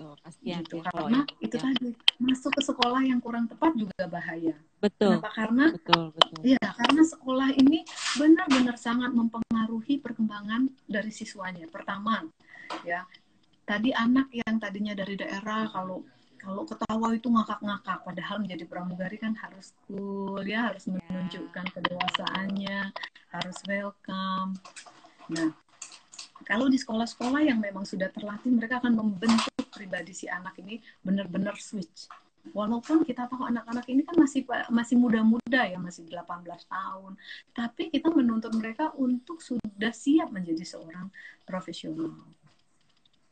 [0.00, 0.80] Betul, kasihan gitu.
[0.80, 1.44] ya, karena ya.
[1.44, 1.62] itu ya.
[1.68, 4.56] tadi masuk ke sekolah yang kurang tepat juga bahaya.
[4.80, 5.20] Betul.
[5.20, 5.28] Kenapa?
[5.36, 6.40] Karena betul, betul.
[6.40, 7.84] Ya, karena sekolah ini
[8.16, 11.68] benar-benar sangat mempengaruhi perkembangan dari siswanya.
[11.68, 12.24] Pertama,
[12.80, 13.04] ya,
[13.70, 16.02] tadi anak yang tadinya dari daerah kalau
[16.42, 22.90] kalau ketawa itu ngakak-ngakak padahal menjadi pramugari kan harus cool ya harus menunjukkan kedewasaannya
[23.30, 24.58] harus welcome
[25.30, 25.54] nah
[26.42, 31.52] kalau di sekolah-sekolah yang memang sudah terlatih, mereka akan membentuk pribadi si anak ini benar-benar
[31.60, 32.08] switch.
[32.56, 37.12] Walaupun kita tahu anak-anak ini kan masih masih muda-muda ya, masih 18 tahun.
[37.52, 41.12] Tapi kita menuntut mereka untuk sudah siap menjadi seorang
[41.44, 42.16] profesional.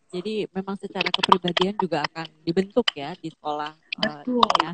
[0.08, 3.72] Jadi memang secara kepribadian juga akan dibentuk ya di sekolah.
[3.76, 4.40] Eh, Betul.
[4.40, 4.72] Uh, ya.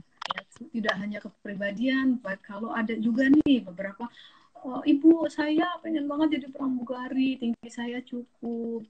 [0.55, 4.07] Tidak hanya kepribadian, kalau ada juga nih beberapa
[4.64, 8.83] oh, ibu saya pengen banget jadi pramugari tinggi saya cukup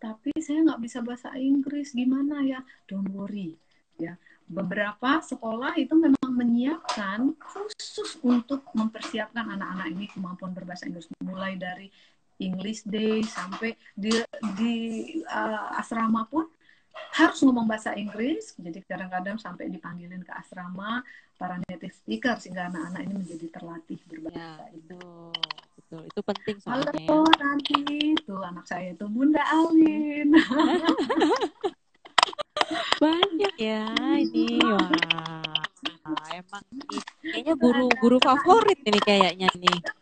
[0.00, 2.60] tapi saya nggak bisa bahasa Inggris gimana ya
[2.90, 3.54] don't worry
[4.00, 4.18] ya
[4.50, 11.86] beberapa sekolah itu memang menyiapkan khusus untuk mempersiapkan anak-anak ini kemampuan berbahasa Inggris mulai dari
[12.40, 14.10] English Day sampai di
[14.56, 14.74] di
[15.28, 16.48] uh, asrama pun
[17.14, 18.56] harus ngomong bahasa Inggris.
[18.56, 21.04] Jadi kadang-kadang sampai dipanggilin ke asrama
[21.40, 25.00] para native speaker sehingga anak-anak ini menjadi terlatih berbahasa ya, itu
[25.80, 26.92] betul itu penting soalnya.
[26.92, 27.80] Halo nanti
[28.12, 30.36] itu anak saya itu Bunda Alin.
[33.02, 33.88] Banyak ya
[34.20, 34.60] ini.
[36.04, 39.99] Wah emang ini kayaknya guru-guru favorit ini kayaknya nih ini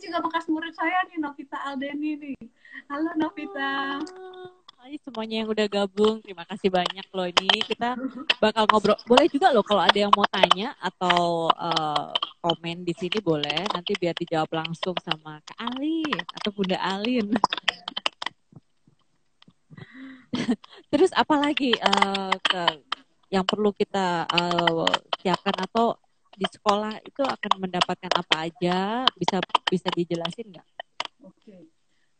[0.00, 2.40] juga bekas murid saya nih Novita Aldeni nih
[2.88, 4.00] halo Novita
[4.80, 7.52] Hai semuanya yang udah gabung, terima kasih banyak loh ini.
[7.68, 8.00] Kita
[8.40, 8.96] bakal ngobrol.
[9.04, 12.08] Boleh juga loh kalau ada yang mau tanya atau uh,
[12.40, 13.60] komen di sini boleh.
[13.76, 17.28] Nanti biar dijawab langsung sama Kak Alin atau Bunda Alin.
[20.90, 22.80] Terus apa lagi uh, ke,
[23.28, 24.88] yang perlu kita uh,
[25.20, 26.00] siapkan atau
[26.40, 29.04] di sekolah itu akan mendapatkan apa aja?
[29.12, 29.36] Bisa
[29.68, 30.66] bisa dijelasin nggak?
[31.20, 31.68] Oke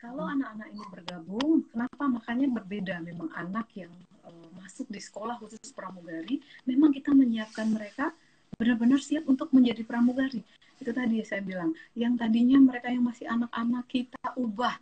[0.00, 3.92] kalau anak-anak ini bergabung, kenapa makanya berbeda memang anak yang
[4.24, 8.08] uh, masuk di sekolah khusus pramugari, memang kita menyiapkan mereka
[8.56, 10.40] benar-benar siap untuk menjadi pramugari.
[10.80, 14.80] Itu tadi saya bilang, yang tadinya mereka yang masih anak-anak kita ubah.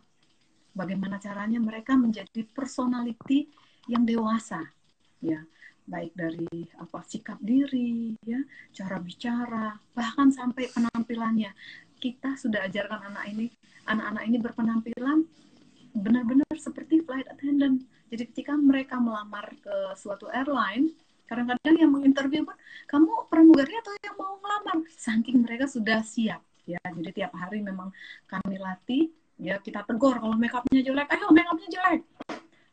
[0.71, 3.51] Bagaimana caranya mereka menjadi personality
[3.91, 4.71] yang dewasa,
[5.19, 5.43] ya
[5.89, 6.47] baik dari
[6.77, 8.39] apa sikap diri, ya
[8.71, 11.51] cara bicara, bahkan sampai penampilannya.
[11.99, 13.47] Kita sudah ajarkan anak ini
[13.89, 15.19] anak-anak ini berpenampilan
[15.97, 17.81] benar-benar seperti flight attendant.
[18.13, 20.93] Jadi ketika mereka melamar ke suatu airline,
[21.25, 24.85] kadang-kadang yang menginterview pun, kamu pramugari atau yang mau melamar?
[24.93, 26.45] Saking mereka sudah siap.
[26.69, 27.89] Ya, jadi tiap hari memang
[28.29, 29.09] kami latih,
[29.41, 32.01] ya kita tegur kalau make upnya jelek, ayo make upnya jelek.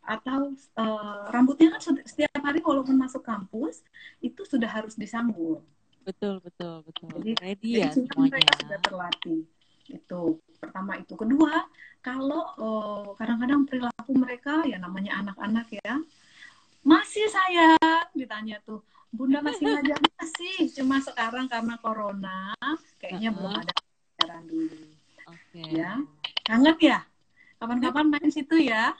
[0.07, 3.83] Atau uh, rambutnya kan setiap hari walaupun masuk kampus,
[4.23, 5.61] itu sudah harus disanggul.
[6.07, 7.11] Betul, betul, betul.
[7.19, 8.39] Jadi, Ready ya semuanya.
[8.39, 9.43] mereka sudah terlatih
[9.91, 11.67] itu pertama itu kedua
[12.03, 15.95] kalau eh, kadang-kadang uh, perilaku mereka ya namanya anak-anak ya
[16.87, 17.75] masih saya
[18.15, 22.55] ditanya tuh bunda masih ngajar masih cuma sekarang karena corona
[22.99, 23.39] kayaknya uh -huh.
[23.43, 24.77] belum ada ajaran dulu
[25.27, 25.67] okay.
[25.75, 25.93] ya
[26.47, 26.99] kangen ya
[27.59, 28.95] kapan-kapan main situ ya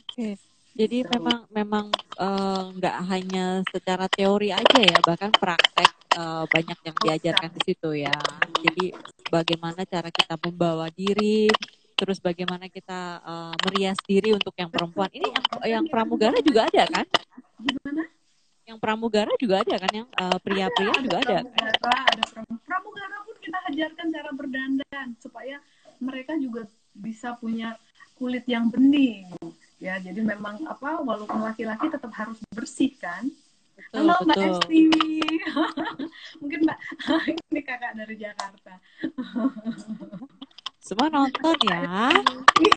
[0.00, 0.38] Oke,
[0.78, 6.78] jadi memang memang eh, nggak uh, hanya secara teori aja ya, bahkan praktek uh, banyak
[6.86, 8.14] yang diajarkan di situ ya.
[8.62, 8.94] Jadi
[9.26, 11.50] bagaimana cara kita membawa diri,
[11.98, 15.10] terus bagaimana kita uh, merias diri untuk yang perempuan.
[15.10, 17.06] Ini yang yang pramugara juga ada kan?
[17.58, 18.06] Gimana?
[18.62, 19.90] Yang pramugara juga ada kan?
[19.90, 21.38] Yang uh, pria-pria juga ada.
[21.42, 22.24] Pramugara, ada
[22.62, 25.58] pramugara pun kita ajarkan cara berdandan supaya
[26.00, 27.76] mereka juga bisa punya
[28.16, 29.30] kulit yang bening.
[29.80, 33.24] Ya, jadi memang apa walaupun laki-laki tetap harus bersih kan
[33.80, 34.80] Betul, Halo Mbak Esti.
[36.44, 36.78] Mungkin Mbak
[37.48, 38.76] ini kakak dari Jakarta.
[40.86, 42.12] Semua nonton ya.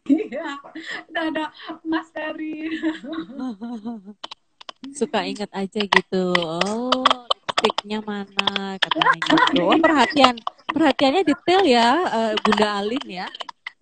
[0.07, 0.63] Iya.
[1.11, 1.51] Ada
[1.83, 2.71] Mas Ferry.
[4.95, 6.23] Suka ingat aja gitu.
[6.39, 9.59] Oh, lipstiknya mana katanya gitu.
[9.59, 10.35] Oh, perhatian.
[10.73, 13.27] Perhatiannya detail ya, uh, Bunda Alin ya.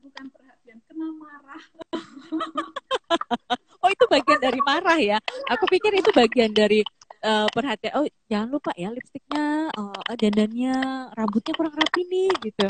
[0.04, 1.62] Bukan perhatian, kena marah.
[3.84, 5.18] oh, itu bagian dari marah ya.
[5.56, 6.84] Aku pikir itu bagian dari
[7.26, 10.76] uh, perhatian oh jangan lupa ya lipstiknya uh, dandannya
[11.14, 12.68] rambutnya kurang rapi nih gitu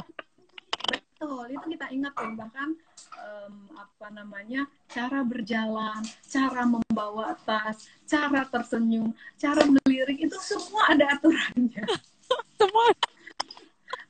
[0.92, 2.70] betul itu kita ingat ya bahkan
[3.16, 11.16] um, apa namanya cara berjalan cara membawa tas cara tersenyum cara melirik itu semua ada
[11.16, 11.86] aturannya
[12.60, 12.86] semua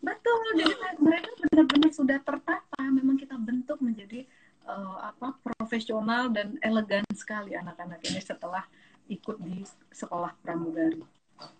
[0.01, 4.25] betul jadi mereka benar-benar sudah tertata memang kita bentuk menjadi
[4.65, 8.65] uh, apa profesional dan elegan sekali anak-anak ini setelah
[9.09, 11.01] ikut di sekolah pramugari.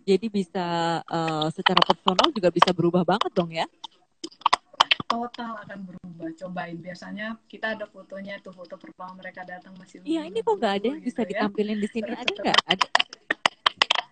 [0.06, 3.65] Jadi bisa uh, secara personal juga bisa berubah banget dong ya?
[5.10, 6.30] Total akan berubah.
[6.38, 6.77] Cobain.
[6.77, 10.06] Biasanya kita ada fotonya tuh foto pertama mereka datang masih.
[10.06, 11.30] Iya ini kok nggak ada yang bisa gitu ya.
[11.34, 12.60] ditampilin di sini ada nggak?
[12.69, 12.88] Ada.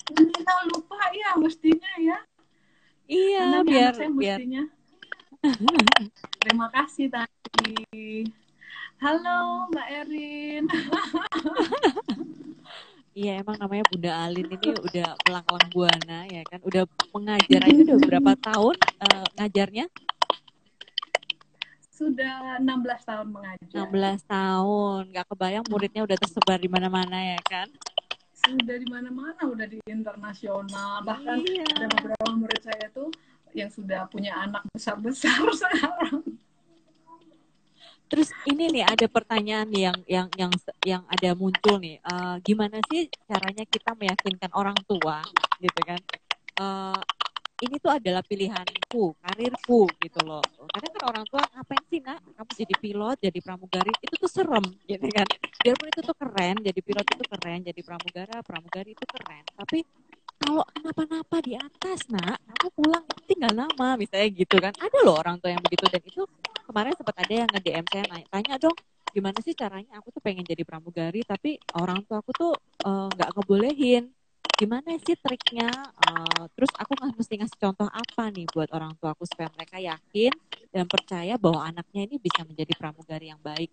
[0.10, 2.18] Kita lupa ya mestinya ya.
[3.10, 4.40] Iya Karena biar biar.
[6.46, 8.30] Terima kasih tadi.
[9.02, 10.64] Halo Mbak Erin.
[13.20, 18.00] Iya emang namanya Bunda Alin ini udah pelang-pelang buana ya kan, udah mengajar aja udah
[18.08, 19.86] berapa tahun uh, ngajarnya?
[21.92, 23.76] Sudah 16 tahun mengajar.
[23.92, 27.68] 16 tahun, nggak kebayang muridnya udah tersebar di mana-mana ya kan?
[28.50, 31.62] Sudah di mana-mana, udah di internasional, bahkan iya.
[31.78, 33.14] ada beberapa murid saya tuh
[33.54, 36.26] yang sudah punya anak besar-besar sekarang.
[38.10, 42.02] Terus ini nih ada pertanyaan nih yang yang yang yang ada muncul nih.
[42.02, 45.22] Uh, gimana sih caranya kita meyakinkan orang tua
[45.62, 46.02] gitu kan?
[46.58, 46.98] Uh,
[47.60, 50.44] ini tuh adalah pilihanku, karirku gitu loh.
[50.72, 52.24] Kadang kan orang tua ngapain sih nak?
[52.24, 55.28] Kamu jadi pilot, jadi pramugari itu tuh serem gitu kan.
[55.60, 59.44] Biarpun itu tuh keren, jadi pilot itu keren, jadi pramugara, pramugari itu keren.
[59.60, 59.80] Tapi
[60.40, 64.72] kalau kenapa-napa di atas nak, kamu pulang tinggal nama misalnya gitu kan.
[64.80, 66.24] Ada loh orang tua yang begitu dan itu
[66.64, 68.78] kemarin sempat ada yang nge-DM saya nanya, tanya dong
[69.10, 72.54] gimana sih caranya aku tuh pengen jadi pramugari tapi orang tua aku tuh
[72.86, 74.14] eh, nggak uh, ngebolehin
[74.58, 79.14] gimana sih triknya uh, terus aku nggak mesti ngasih contoh apa nih buat orang tua
[79.14, 80.34] aku supaya mereka yakin
[80.74, 83.72] dan percaya bahwa anaknya ini bisa menjadi pramugari yang baik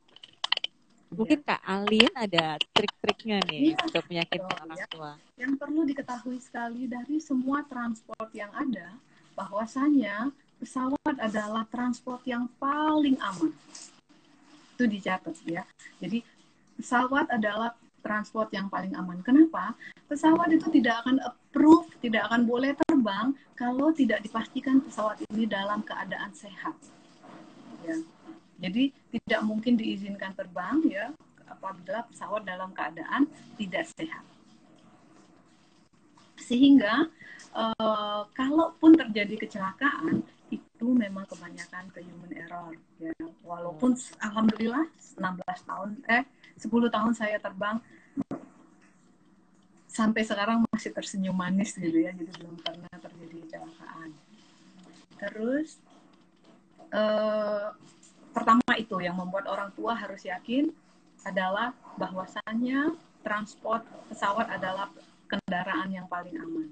[1.07, 4.87] mungkin Kak Alin ada trik-triknya nih ya, untuk meyakinkan orang ya.
[4.91, 8.91] tua yang perlu diketahui sekali dari semua transport yang ada
[9.37, 13.53] bahwasanya pesawat adalah transport yang paling aman.
[14.77, 15.63] Itu dicatat ya.
[16.01, 16.25] Jadi
[16.81, 19.19] pesawat adalah transport yang paling aman.
[19.27, 19.75] Kenapa?
[20.07, 25.83] Pesawat itu tidak akan approve, tidak akan boleh terbang kalau tidak dipastikan pesawat ini dalam
[25.83, 26.79] keadaan sehat.
[27.83, 27.99] Ya.
[28.63, 31.11] Jadi tidak mungkin diizinkan terbang ya
[31.51, 33.27] apabila pesawat dalam keadaan
[33.59, 34.23] tidak sehat.
[36.39, 37.11] Sehingga
[37.51, 40.23] uh, kalaupun terjadi kecelakaan
[40.55, 42.71] itu memang kebanyakan ke human error
[43.03, 43.13] ya.
[43.43, 44.87] Walaupun alhamdulillah
[45.19, 46.25] 16 tahun eh
[46.57, 47.79] 10 tahun saya terbang
[49.89, 54.11] sampai sekarang masih tersenyum manis gitu ya jadi belum pernah terjadi kecelakaan
[55.17, 55.81] terus
[56.93, 57.73] uh,
[58.37, 60.69] pertama itu yang membuat orang tua harus yakin
[61.25, 64.93] adalah bahwasannya transport pesawat adalah
[65.27, 66.71] kendaraan yang paling aman.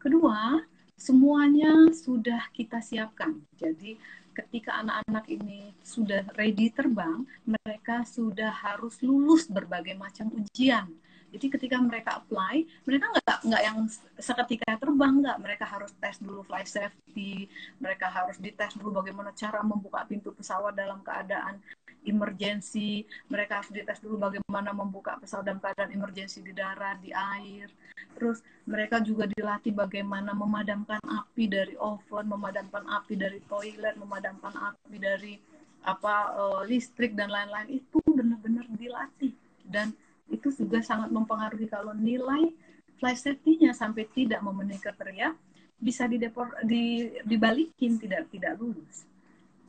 [0.00, 0.64] Kedua,
[0.96, 3.44] semuanya sudah kita siapkan.
[3.60, 4.00] Jadi
[4.32, 10.88] ketika anak-anak ini sudah ready terbang, mereka sudah harus lulus berbagai macam ujian.
[11.32, 13.78] Jadi ketika mereka apply, mereka nggak nggak yang
[14.20, 17.48] seketika terbang nggak, mereka harus tes dulu flight safety,
[17.80, 21.56] mereka harus dites dulu bagaimana cara membuka pintu pesawat dalam keadaan
[22.04, 27.70] emergency, mereka harus dites dulu bagaimana membuka pesawat dalam keadaan emergency di darat, di air.
[28.18, 34.96] Terus mereka juga dilatih bagaimana memadamkan api dari oven, memadamkan api dari toilet, memadamkan api
[34.98, 35.34] dari
[35.82, 39.34] apa uh, listrik dan lain-lain itu benar-benar dilatih
[39.66, 39.90] dan
[40.30, 42.54] itu juga sangat mempengaruhi kalau nilai
[43.02, 45.34] flight safety-nya sampai tidak memenuhi kriteria
[45.82, 46.22] bisa di,
[47.26, 49.02] dibalikin tidak tidak lulus.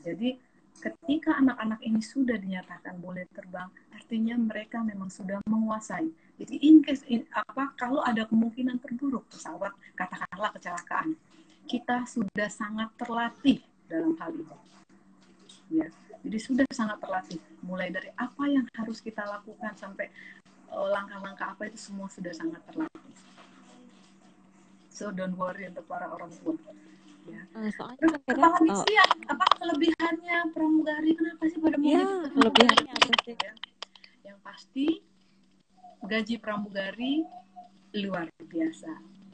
[0.05, 0.37] Jadi
[0.79, 6.09] ketika anak-anak ini sudah dinyatakan boleh terbang, artinya mereka memang sudah menguasai.
[6.39, 11.13] Jadi in case in, apa kalau ada kemungkinan terburuk pesawat katakanlah kecelakaan,
[11.69, 14.57] kita sudah sangat terlatih dalam hal itu.
[15.71, 15.87] Ya,
[16.21, 20.11] jadi sudah sangat terlatih mulai dari apa yang harus kita lakukan sampai
[20.73, 23.13] Oh, langkah-langkah apa itu semua sudah sangat terlatih.
[24.89, 26.57] So don't worry untuk para orang tua.
[27.23, 27.41] Ya.
[27.75, 28.85] Soalnya Terus, kadang, oh.
[28.89, 31.11] ya, apa kelebihannya pramugari?
[31.15, 33.35] Kenapa sih pada mau ya, kelebihannya apa sih?
[33.39, 33.53] Ya.
[34.27, 34.87] Yang pasti
[36.03, 37.23] gaji pramugari
[37.95, 38.91] luar biasa.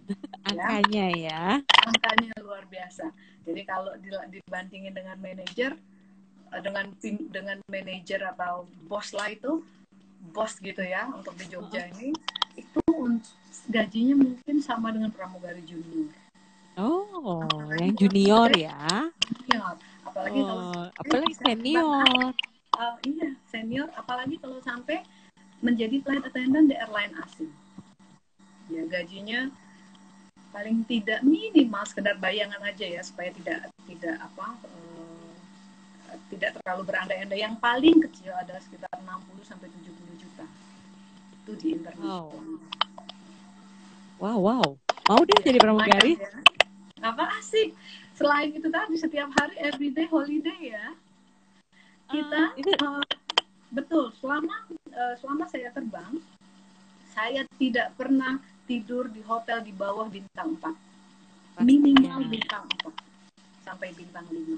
[0.49, 1.43] Angkanya ya.
[1.85, 3.09] Angkanya luar biasa.
[3.45, 3.93] Jadi kalau
[4.29, 5.73] dibandingin dengan manajer
[6.53, 6.85] eh, dengan
[7.33, 9.65] dengan manajer atau bos lah itu
[10.29, 12.11] bos gitu ya untuk di Jogja ini
[12.59, 12.83] itu
[13.71, 16.11] gajinya mungkin sama dengan pramugari junior.
[16.79, 18.79] Oh, apalagi yang junior ya?
[19.45, 19.75] Junior.
[20.07, 22.07] Apalagi oh, kalau apalagi senior.
[22.79, 23.87] uh, iya, senior.
[23.99, 25.03] Apalagi kalau sampai
[25.59, 27.51] menjadi flight attendant di airline asing.
[28.71, 29.51] Ya gajinya
[30.55, 37.43] paling tidak minimal sekedar bayangan aja ya supaya tidak tidak apa uh, tidak terlalu berandai-andai.
[37.43, 40.09] Yang paling kecil adalah sekitar 60 sampai 70
[41.49, 42.05] itu di internet.
[42.05, 42.29] Wow.
[44.19, 44.67] Wow, wow.
[45.09, 46.13] Mau deh ya, jadi pramugari?
[46.13, 46.29] Ya.
[46.99, 47.75] Apa asik.
[48.15, 50.85] Selain itu tadi setiap hari everyday holiday ya.
[52.09, 52.71] Kita uh, itu...
[52.83, 53.03] uh,
[53.69, 54.65] betul selama
[54.97, 56.17] uh, selama saya terbang
[57.13, 61.63] saya tidak pernah tidur di hotel di bawah bintang 4.
[61.65, 64.57] Minimal bintang 4 sampai bintang 5.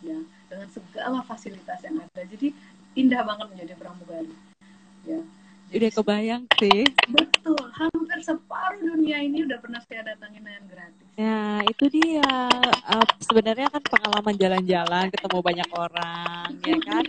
[0.00, 0.16] Ya,
[0.48, 2.22] dengan segala fasilitas yang ada.
[2.24, 2.56] Jadi
[2.96, 4.32] indah banget menjadi pramugari.
[5.04, 5.20] Ya
[5.70, 6.82] udah kebayang sih.
[7.08, 11.06] Betul hampir separuh dunia ini udah pernah saya datangin dengan gratis.
[11.14, 12.32] Ya itu dia.
[12.90, 17.04] Uh, sebenarnya kan pengalaman jalan-jalan ketemu banyak orang ya kan?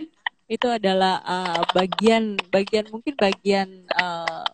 [0.46, 4.46] Itu adalah uh, bagian bagian mungkin bagian uh,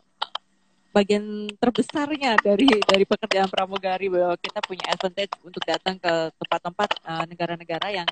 [0.88, 7.24] bagian terbesarnya dari dari pekerjaan pramugari bahwa kita punya advantage untuk datang ke tempat-tempat uh,
[7.28, 8.08] negara-negara yang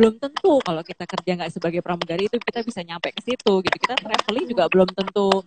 [0.00, 3.76] belum tentu kalau kita kerja nggak sebagai pramugari itu kita bisa nyampe ke situ gitu.
[3.76, 5.44] Kita traveling juga belum tentu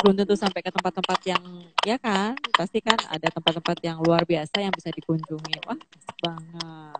[0.00, 1.42] belum tentu sampai ke tempat-tempat yang
[1.84, 2.32] ya kan?
[2.56, 5.68] Pasti kan ada tempat-tempat yang luar biasa yang bisa dikunjungi.
[5.68, 5.76] Wah
[6.24, 6.96] banget.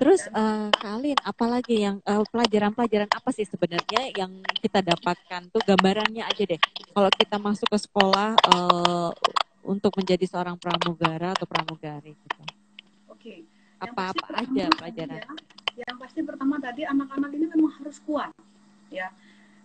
[0.00, 5.52] Terus uh, Kalin apalagi yang pelajaran pelajaran-pelajaran apa sih sebenarnya yang kita dapatkan?
[5.52, 6.60] Tuh gambarannya aja deh.
[6.96, 9.12] Kalau kita masuk ke sekolah uh,
[9.68, 12.40] untuk menjadi seorang pramugara atau pramugari gitu.
[13.12, 13.20] Oke.
[13.20, 13.38] Okay.
[13.82, 15.26] apa-apa aja pelajaran?
[15.26, 18.32] ya yang pasti pertama tadi anak-anak ini memang harus kuat
[18.92, 19.08] ya.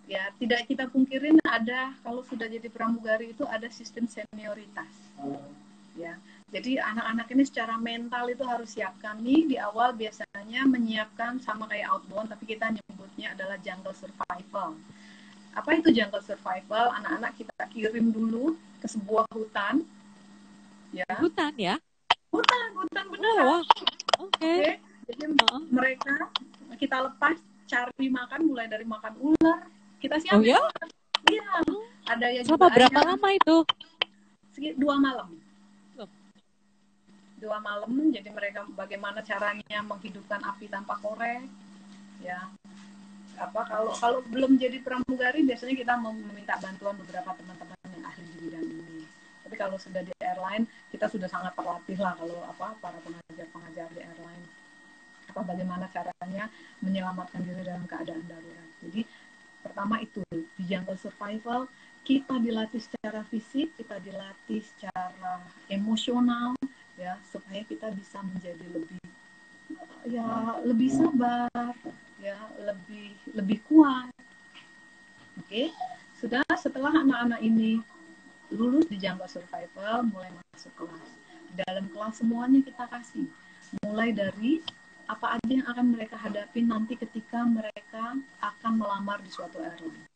[0.08, 4.88] Ya tidak kita pungkirin ada kalau sudah jadi pramugari itu ada sistem senioritas
[6.00, 6.16] ya.
[6.48, 8.96] Jadi anak-anak ini secara mental itu harus siap.
[9.04, 14.80] Kami di awal biasanya menyiapkan sama kayak outbound tapi kita nyebutnya adalah jungle survival.
[15.52, 16.96] Apa itu jungle survival?
[17.04, 19.84] Anak-anak kita kirim dulu ke sebuah hutan
[20.96, 21.04] ya.
[21.20, 21.76] Hutan ya?
[22.32, 23.44] Hutan hutan benar.
[23.44, 23.64] Oh,
[24.24, 24.40] oke.
[24.40, 24.56] Okay.
[24.64, 25.24] okay jadi
[25.72, 26.28] mereka
[26.76, 29.64] kita lepas cari makan mulai dari makan ular.
[29.98, 30.60] Kita siap oh, ya?
[31.32, 31.48] iya
[32.08, 33.58] ada yang Selama berapa lama itu?
[34.78, 35.30] Dua malam.
[37.38, 41.48] Dua malam jadi mereka bagaimana caranya menghidupkan api tanpa korek
[42.20, 42.52] ya.
[43.38, 48.38] Apa kalau kalau belum jadi pramugari biasanya kita meminta bantuan beberapa teman-teman yang ahli di
[48.44, 49.06] bidang ini.
[49.46, 54.02] Tapi kalau sudah di airline kita sudah sangat terlatih lah kalau apa para pengajar-pengajar di
[54.02, 54.46] airline
[55.38, 56.50] apa bagaimana caranya
[56.82, 58.70] menyelamatkan diri dalam keadaan darurat.
[58.82, 59.06] Jadi
[59.62, 61.70] pertama itu di jungle survival
[62.02, 66.58] kita dilatih secara fisik kita dilatih secara emosional
[66.98, 69.04] ya supaya kita bisa menjadi lebih
[70.10, 71.70] ya lebih sabar
[72.18, 74.10] ya lebih lebih kuat.
[75.38, 75.70] Oke
[76.18, 77.78] sudah setelah anak-anak ini
[78.50, 81.10] lulus di Jamba Survival mulai masuk kelas.
[81.54, 83.30] Dalam kelas semuanya kita kasih
[83.86, 84.64] mulai dari
[85.08, 90.08] apa aja yang akan mereka hadapi nanti ketika mereka akan melamar di suatu airline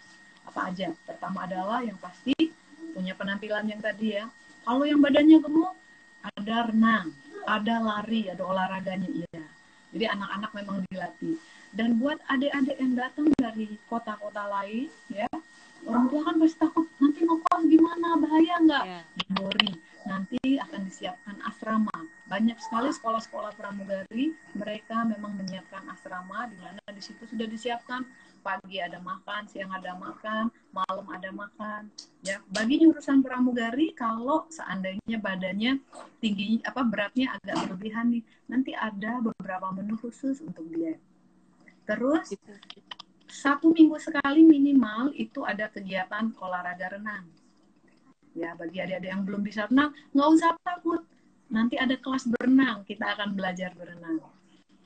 [0.43, 2.35] apa aja pertama adalah yang pasti
[2.91, 4.27] punya penampilan yang tadi ya
[4.67, 5.73] kalau yang badannya gemuk
[6.21, 7.07] ada renang,
[7.49, 9.41] ada lari, ada olahraganya iya.
[9.91, 11.35] Jadi anak-anak memang dilatih.
[11.71, 15.27] Dan buat adik-adik yang datang dari kota-kota lain, ya,
[15.87, 18.85] orang tua kan pasti takut nanti ngokos gimana, bahaya nggak?
[18.85, 19.03] Yeah.
[20.05, 21.93] Nanti akan disiapkan asrama.
[22.25, 28.07] Banyak sekali sekolah-sekolah pramugari, mereka memang menyiapkan asrama di mana di situ sudah disiapkan
[28.41, 31.93] pagi ada makan, siang ada makan, malam ada makan.
[32.25, 35.77] Ya, bagi jurusan pramugari kalau seandainya badannya
[36.17, 40.97] tinggi apa beratnya agak berlebihan nih, nanti ada beberapa menu khusus untuk dia.
[41.85, 42.53] Terus gitu.
[43.29, 47.40] satu minggu sekali minimal itu ada kegiatan olahraga renang.
[48.31, 51.03] Ya, bagi adik-adik yang belum bisa renang, nggak usah takut.
[51.51, 54.23] Nanti ada kelas berenang, kita akan belajar berenang.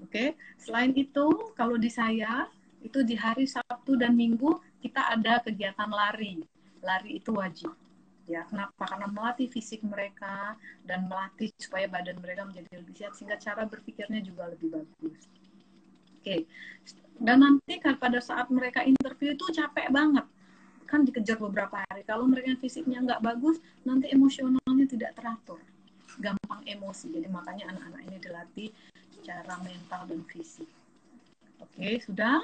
[0.02, 2.50] Oke, selain itu kalau di saya
[2.82, 6.42] itu di hari Sabtu dan Minggu kita ada kegiatan lari.
[6.82, 7.74] Lari itu wajib.
[8.26, 8.90] Ya, kenapa?
[8.90, 14.22] Karena melatih fisik mereka dan melatih supaya badan mereka menjadi lebih sehat sehingga cara berpikirnya
[14.26, 15.30] juga lebih bagus.
[16.22, 16.50] Oke.
[17.22, 20.26] Dan nanti kan pada saat mereka interview itu capek banget.
[20.96, 22.08] Kan dikejar beberapa hari.
[22.08, 25.60] Kalau mereka fisiknya nggak bagus, nanti emosionalnya tidak teratur.
[26.24, 27.12] Gampang emosi.
[27.12, 28.70] Jadi makanya anak-anak ini dilatih
[29.12, 30.72] secara mental dan fisik.
[31.60, 32.40] Oke, sudah?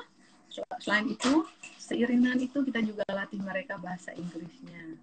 [0.83, 1.47] selain itu
[1.79, 4.99] seiringan itu kita juga latih mereka bahasa Inggrisnya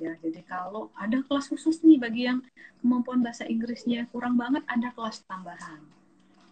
[0.00, 2.44] ya jadi kalau ada kelas khusus nih bagi yang
[2.84, 5.80] kemampuan bahasa Inggrisnya kurang banget ada kelas tambahan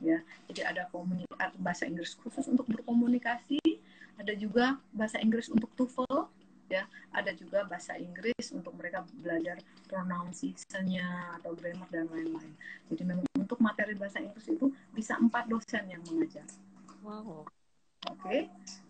[0.01, 3.61] ya jadi ada komunikasi bahasa Inggris khusus untuk berkomunikasi
[4.17, 6.29] ada juga bahasa Inggris untuk TOEFL
[6.69, 9.57] ya ada juga bahasa Inggris untuk mereka belajar
[9.89, 12.53] pronunciation-nya atau grammar dan lain-lain
[12.93, 16.45] jadi memang untuk materi bahasa Inggris itu bisa empat dosen yang mengajar
[17.03, 17.45] wow
[18.07, 18.41] Oke, okay.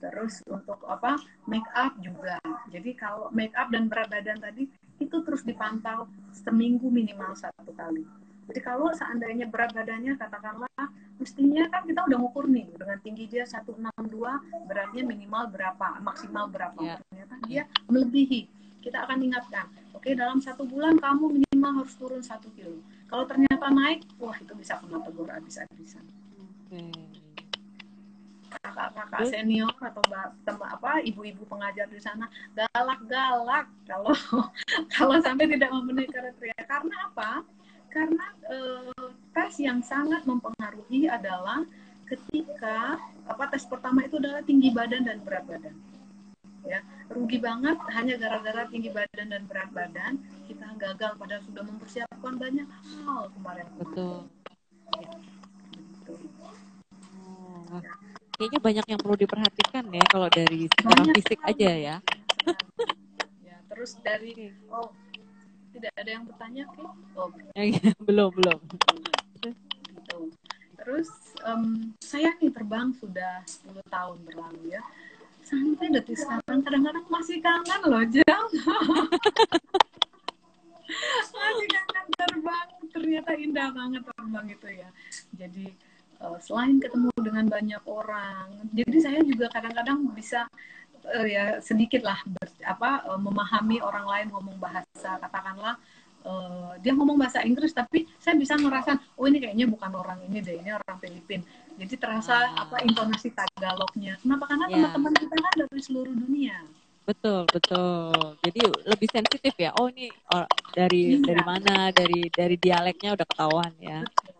[0.04, 1.16] terus untuk apa
[1.48, 2.36] make up juga.
[2.68, 4.68] Jadi kalau make up dan berat badan tadi
[5.00, 6.04] itu terus dipantau
[6.36, 8.04] seminggu minimal satu kali.
[8.48, 10.84] Jadi kalau seandainya berat badannya katakanlah
[11.20, 13.84] mestinya kan kita udah ngukur nih dengan tinggi dia 162
[14.64, 16.80] beratnya minimal berapa maksimal berapa.
[16.80, 16.98] Yeah.
[17.04, 18.48] ternyata dia melebihi.
[18.80, 22.80] Kita akan ingatkan oke okay, dalam satu bulan kamu minimal harus turun satu kilo.
[23.12, 26.08] Kalau ternyata naik wah itu bisa kena tegur habis-habisan.
[26.72, 27.18] Okay
[28.48, 30.02] kakak-kakak senior atau
[30.42, 32.26] teman apa ibu-ibu pengajar di sana
[32.56, 34.16] galak-galak kalau
[34.96, 36.64] kalau sampai tidak memenuhi kriteria.
[36.64, 37.44] Karena apa
[37.88, 41.64] karena eh, tes yang sangat mempengaruhi adalah
[42.08, 42.96] ketika
[43.28, 45.76] apa tes pertama itu adalah tinggi badan dan berat badan.
[46.66, 50.20] Ya rugi banget hanya gara-gara tinggi badan dan berat badan.
[50.48, 53.80] Kita gagal pada sudah mempersiapkan banyak hal kemarin, -kemarin.
[53.80, 54.16] betul.
[54.96, 55.12] Ya,
[56.04, 56.18] betul
[57.72, 57.82] oh,
[58.38, 61.96] kayaknya banyak yang perlu diperhatikan ya kalau dari secara fisik aja ya.
[63.42, 64.94] ya terus dari oh
[65.74, 67.30] tidak ada yang bertanya oke oh.
[68.06, 68.58] Belum belum.
[69.38, 70.18] Gitu.
[70.78, 71.10] terus
[71.44, 74.82] um, saya nih terbang sudah 10 tahun berlalu ya.
[75.44, 76.60] Sampai detik sekarang.
[76.64, 78.44] Kadang-kadang masih kangen loh jam
[81.36, 82.68] masih kangen terbang.
[82.88, 84.88] Ternyata indah banget terbang itu ya.
[85.36, 85.66] Jadi
[86.22, 90.46] uh, selain ketemu dengan banyak orang jadi saya juga kadang-kadang bisa
[91.14, 95.80] uh, ya sedikit lah ber, apa uh, memahami orang lain ngomong bahasa katakanlah
[96.28, 100.44] uh, dia ngomong bahasa Inggris tapi saya bisa ngerasakan oh ini kayaknya bukan orang ini
[100.44, 101.40] deh ini orang Filipin.
[101.78, 102.66] Jadi terasa ah.
[102.66, 104.18] apa intonasi Tagalognya.
[104.18, 104.50] Kenapa?
[104.50, 104.90] Karena yeah.
[104.90, 106.58] teman-teman kita kan dari seluruh dunia.
[107.06, 108.12] Betul betul.
[108.44, 109.70] Jadi lebih sensitif ya.
[109.78, 110.44] Oh ini oh,
[110.74, 111.24] dari iya.
[111.24, 111.88] dari mana?
[111.94, 114.02] Dari dari dialeknya udah ketahuan ya.
[114.04, 114.36] Betul.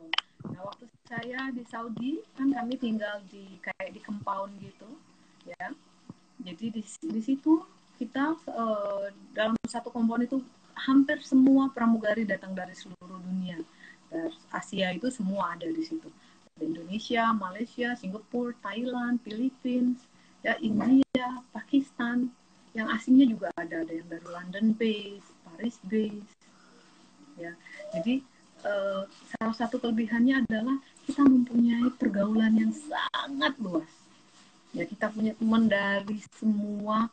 [1.08, 4.84] Saya di Saudi kan kami tinggal di kayak di compound gitu
[5.48, 5.72] ya
[6.42, 7.62] jadi di, di situ
[7.98, 10.38] kita uh, dalam satu compound itu
[10.78, 13.58] hampir semua pramugari datang dari seluruh dunia
[14.48, 16.08] Asia itu semua ada di situ.
[16.56, 19.94] Ada Indonesia, Malaysia, Singapura, Thailand, Filipina,
[20.40, 22.32] ya India, Pakistan.
[22.76, 26.30] Yang asingnya juga ada, ada yang dari London base, Paris base.
[27.38, 27.54] Ya,
[27.94, 28.18] jadi
[28.66, 30.76] uh, salah satu kelebihannya adalah
[31.06, 33.88] kita mempunyai pergaulan yang sangat luas.
[34.76, 37.08] Ya, kita punya teman dari semua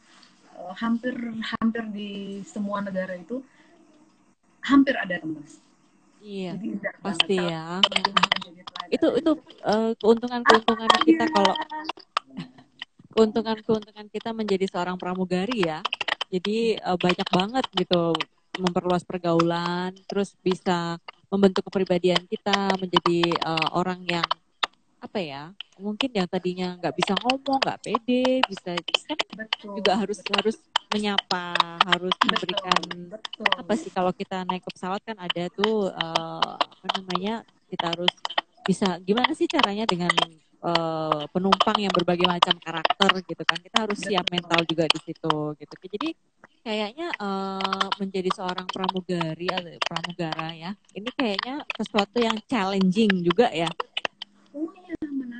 [0.60, 1.16] uh, hampir
[1.56, 2.12] hampir di
[2.43, 3.39] semua negara itu
[4.66, 5.43] hampir ada teman.
[6.26, 6.68] Iya, Jadi,
[6.99, 7.80] pasti ya.
[8.89, 9.32] Itu itu
[9.62, 11.53] uh, keuntungan-keuntungan kita kalau
[13.16, 15.80] keuntungan-keuntungan kita menjadi seorang pramugari ya.
[16.34, 18.12] Jadi uh, banyak banget gitu
[18.60, 20.97] memperluas pergaulan, terus bisa
[21.30, 24.26] membentuk kepribadian kita menjadi uh, orang yang
[25.06, 28.74] apa ya mungkin yang tadinya nggak bisa ngomong nggak pede bisa
[29.06, 30.34] kan betul, juga harus betul.
[30.41, 30.58] harus
[30.89, 31.45] menyapa
[31.86, 32.82] harus betul, memberikan
[33.14, 33.47] betul.
[33.53, 38.14] apa sih kalau kita naik ke pesawat kan ada tuh uh, apa namanya kita harus
[38.66, 40.10] bisa gimana sih caranya dengan
[40.66, 44.10] uh, penumpang yang berbagai macam karakter gitu kan kita harus betul.
[44.10, 46.10] siap mental juga di situ gitu jadi
[46.66, 53.70] kayaknya uh, menjadi seorang pramugari atau pramugara ya ini kayaknya sesuatu yang challenging juga ya
[54.56, 54.95] iya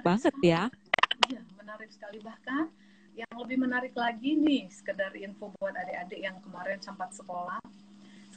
[0.06, 0.70] banget ya
[1.34, 2.70] iya menarik sekali bahkan
[3.18, 7.58] yang lebih menarik lagi nih sekedar info buat adik-adik yang kemarin sempat sekolah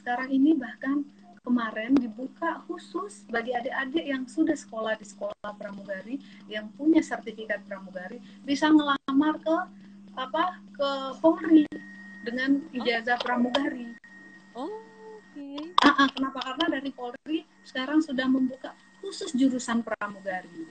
[0.01, 1.05] sekarang ini bahkan
[1.45, 6.17] kemarin dibuka khusus bagi adik-adik yang sudah sekolah di sekolah pramugari
[6.49, 9.57] yang punya sertifikat pramugari bisa ngelamar ke
[10.17, 10.89] apa ke
[11.23, 11.63] Polri
[12.27, 13.23] dengan ijazah oh.
[13.23, 13.87] pramugari.
[14.53, 15.31] Oh, oke.
[15.31, 15.59] Okay.
[15.85, 16.39] Ah, ah, kenapa?
[16.43, 20.67] Karena dari Polri sekarang sudah membuka khusus jurusan pramugari.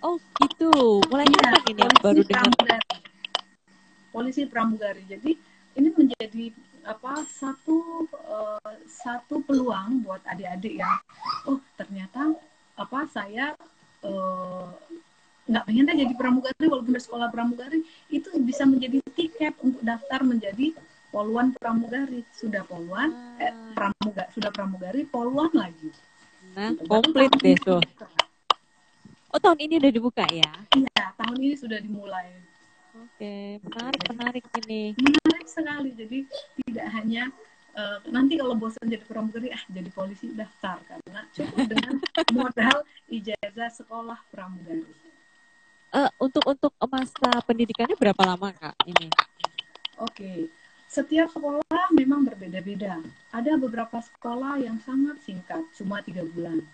[0.00, 1.04] Oh, gitu.
[1.12, 2.80] Mulai ya, kapan ini baru dengar?
[4.10, 5.04] Polisi pramugari.
[5.06, 5.36] Jadi
[5.76, 6.50] ini menjadi
[6.84, 10.96] apa satu uh, satu peluang buat adik-adik yang
[11.44, 12.32] oh ternyata
[12.80, 13.52] apa saya
[14.00, 14.72] uh,
[15.44, 20.24] nggak pengen deh jadi pramugari walaupun udah sekolah pramugari itu bisa menjadi tiket untuk daftar
[20.24, 20.72] menjadi
[21.10, 23.74] poluan pramugari sudah poluan eh, ah.
[23.74, 25.90] pramuga sudah pramugari poluan lagi
[26.54, 27.82] nah komplit deh tuh
[29.30, 32.30] oh tahun ini udah dibuka ya iya tahun ini sudah dimulai
[32.94, 36.18] oke menarik menarik ini menarik sekali jadi
[36.66, 37.22] tidak hanya
[37.78, 41.94] uh, nanti kalau bosan jadi pramugari ah jadi polisi daftar karena cukup dengan
[42.36, 42.78] modal
[43.08, 45.10] ijazah sekolah pramugari
[45.94, 49.08] uh, untuk untuk masa pendidikannya berapa lama kak ini?
[50.00, 50.38] Oke, okay.
[50.88, 53.02] setiap sekolah memang berbeda-beda.
[53.34, 56.64] Ada beberapa sekolah yang sangat singkat, cuma tiga bulan.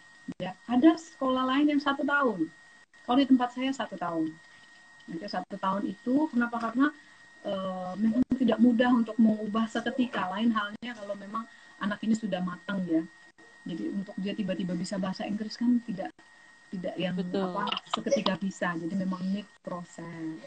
[0.42, 2.50] Ya, ada sekolah lain yang satu tahun.
[3.06, 4.34] Kalau di tempat saya satu tahun.
[5.06, 6.58] Nanti satu tahun itu kenapa?
[6.58, 6.90] Karena
[7.46, 10.26] uh, memang tidak mudah untuk mengubah seketika.
[10.34, 11.46] Lain halnya kalau memang
[11.78, 13.06] anak ini sudah matang ya.
[13.66, 16.10] Jadi untuk dia tiba-tiba bisa bahasa Inggris kan tidak
[16.70, 17.54] tidak yang Betul.
[17.54, 17.64] apa
[17.94, 20.42] seketika bisa jadi memang ini proses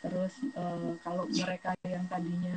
[0.00, 2.56] terus uh, kalau mereka yang tadinya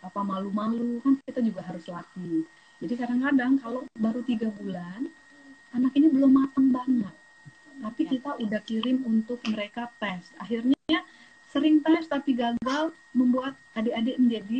[0.00, 2.48] apa malu-malu kan kita juga harus latih
[2.80, 5.06] jadi kadang-kadang kalau baru tiga bulan
[5.74, 7.14] anak ini belum matang banget
[7.80, 8.10] tapi ya.
[8.16, 10.98] kita udah kirim untuk mereka tes akhirnya
[11.50, 14.58] sering tes tapi gagal membuat adik-adik menjadi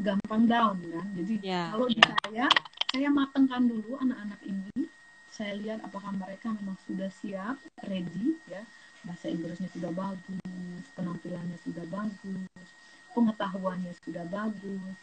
[0.00, 1.94] gampang down kan jadi ya, kalau ya.
[1.94, 2.46] di saya
[2.94, 4.86] saya matangkan dulu anak-anak ini
[5.34, 7.58] saya lihat apakah mereka memang sudah siap,
[7.90, 8.62] ready ya.
[9.02, 12.68] Bahasa Inggrisnya sudah bagus, penampilannya sudah bagus,
[13.12, 14.96] pengetahuannya sudah bagus,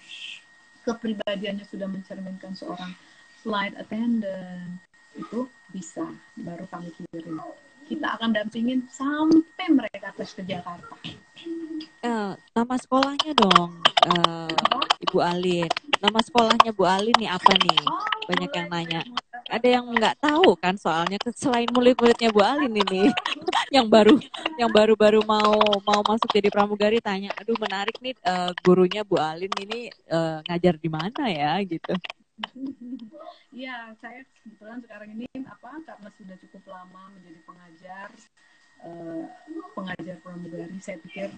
[0.88, 2.96] kepribadiannya sudah mencerminkan seorang
[3.44, 4.80] flight attendant.
[5.16, 6.06] Itu bisa
[6.40, 7.40] baru kami kirim.
[7.88, 10.96] Kita akan dampingin sampai mereka tes ke Jakarta.
[12.02, 14.52] Uh, nama sekolahnya dong, uh,
[15.04, 15.70] Ibu Alin.
[16.00, 17.80] Nama sekolahnya Bu Alin nih apa nih?
[17.86, 19.02] Oh, Banyak yang nanya
[19.52, 23.12] ada yang nggak tahu kan soalnya selain murid-muridnya Bu Alin ini
[23.76, 24.16] yang baru
[24.56, 29.52] yang baru-baru mau mau masuk jadi pramugari tanya aduh menarik nih uh, gurunya Bu Alin
[29.60, 31.92] ini uh, ngajar di mana ya gitu
[33.52, 38.10] Iya, saya kebetulan sekarang ini apa karena sudah cukup lama menjadi pengajar
[38.86, 39.26] uh,
[39.76, 41.30] pengajar pramugari, saya pikir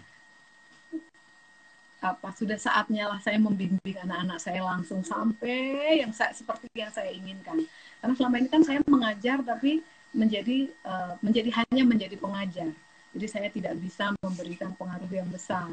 [2.03, 7.07] apa sudah saatnya lah saya membimbing anak-anak saya langsung sampai yang saya, seperti yang saya
[7.15, 7.63] inginkan.
[8.03, 9.79] Karena selama ini kan saya mengajar tapi
[10.11, 12.69] menjadi uh, menjadi hanya menjadi pengajar.
[13.13, 15.69] Jadi saya tidak bisa memberikan pengaruh yang besar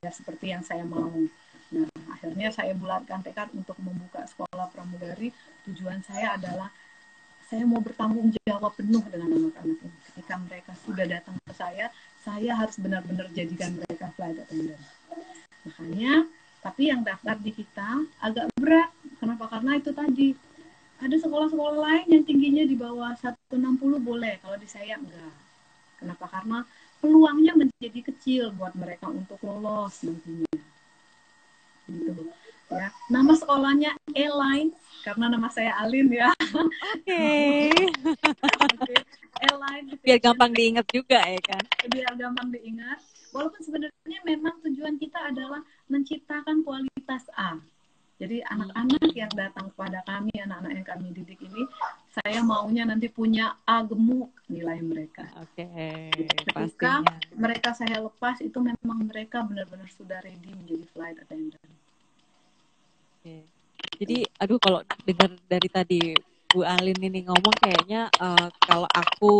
[0.00, 1.12] ya seperti yang saya mau.
[1.68, 5.28] Nah, akhirnya saya bulatkan tekad untuk membuka sekolah pramugari.
[5.68, 6.72] Tujuan saya adalah
[7.48, 9.98] saya mau bertanggung jawab penuh dengan anak-anak ini.
[10.12, 11.92] Ketika mereka sudah datang ke saya,
[12.24, 14.80] saya harus benar-benar jadikan mereka flight attendant.
[15.64, 18.90] Makanya tapi yang daftar di kita agak berat.
[19.20, 19.44] Kenapa?
[19.48, 20.32] Karena itu tadi
[20.98, 23.56] ada sekolah-sekolah lain yang tingginya di bawah 160
[24.00, 24.40] boleh.
[24.40, 25.32] Kalau di saya enggak.
[26.00, 26.26] Kenapa?
[26.28, 26.64] Karena
[26.98, 30.77] peluangnya menjadi kecil buat mereka untuk lolos nantinya
[31.88, 32.12] gitu
[32.68, 36.68] ya nama sekolahnya Align karena nama saya Alin ya oke
[37.00, 37.72] okay.
[40.04, 43.00] biar gampang diingat juga ya kan biar gampang diingat
[43.32, 47.56] walaupun sebenarnya memang tujuan kita adalah menciptakan kualitas A
[48.18, 51.62] jadi anak-anak yang datang kepada kami, anak-anak yang kami didik ini,
[52.10, 55.30] saya maunya nanti punya A gemuk nilai mereka.
[55.38, 57.14] Oke, okay, Ketika pastinya.
[57.38, 61.77] mereka saya lepas, itu memang mereka benar-benar sudah ready menjadi flight attendant.
[63.98, 66.00] Jadi, aduh kalau dengar dari tadi
[66.48, 69.36] Bu Alin ini ngomong kayaknya uh, kalau aku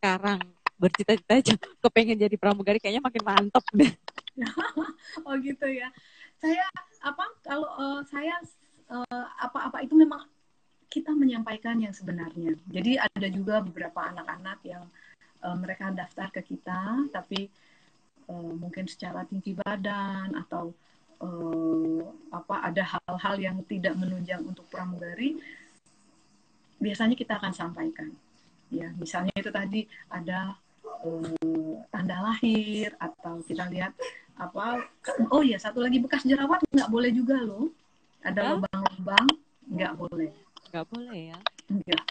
[0.00, 0.40] sekarang
[0.80, 1.54] bercita-cita
[1.84, 3.92] kepengen jadi pramugari kayaknya makin mantep deh.
[5.28, 5.92] oh gitu ya
[6.40, 6.64] saya
[7.04, 8.40] apa kalau uh, saya
[8.88, 10.24] uh, apa-apa itu memang
[10.90, 12.58] kita menyampaikan yang sebenarnya.
[12.66, 14.84] Jadi ada juga beberapa anak-anak yang
[15.44, 17.46] uh, mereka daftar ke kita, tapi
[18.26, 20.74] uh, mungkin secara tinggi badan atau
[21.20, 22.02] uh,
[22.32, 25.38] apa ada hal-hal yang tidak menunjang untuk pramugari,
[26.80, 28.10] biasanya kita akan sampaikan.
[28.70, 30.54] Ya, misalnya itu tadi ada
[31.04, 33.92] uh, tanda lahir atau kita lihat
[34.40, 34.80] apa
[35.28, 37.68] oh ya satu lagi bekas jerawat nggak boleh juga loh.
[38.24, 39.26] Ada lubang-lubang
[39.70, 40.30] nggak boleh.
[40.70, 41.38] Nggak boleh ya?
[41.70, 42.04] Enggak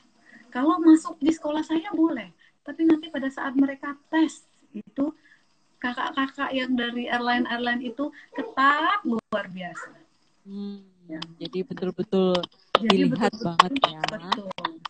[0.49, 2.33] kalau masuk di sekolah saya boleh
[2.65, 5.13] tapi nanti pada saat mereka tes itu
[5.79, 9.91] kakak-kakak yang dari airline airline itu ketat luar biasa.
[10.43, 11.19] Hmm, ya.
[11.39, 12.35] jadi betul-betul
[12.79, 14.01] dilihat betul -betul, banget ya.
[14.11, 14.47] betul.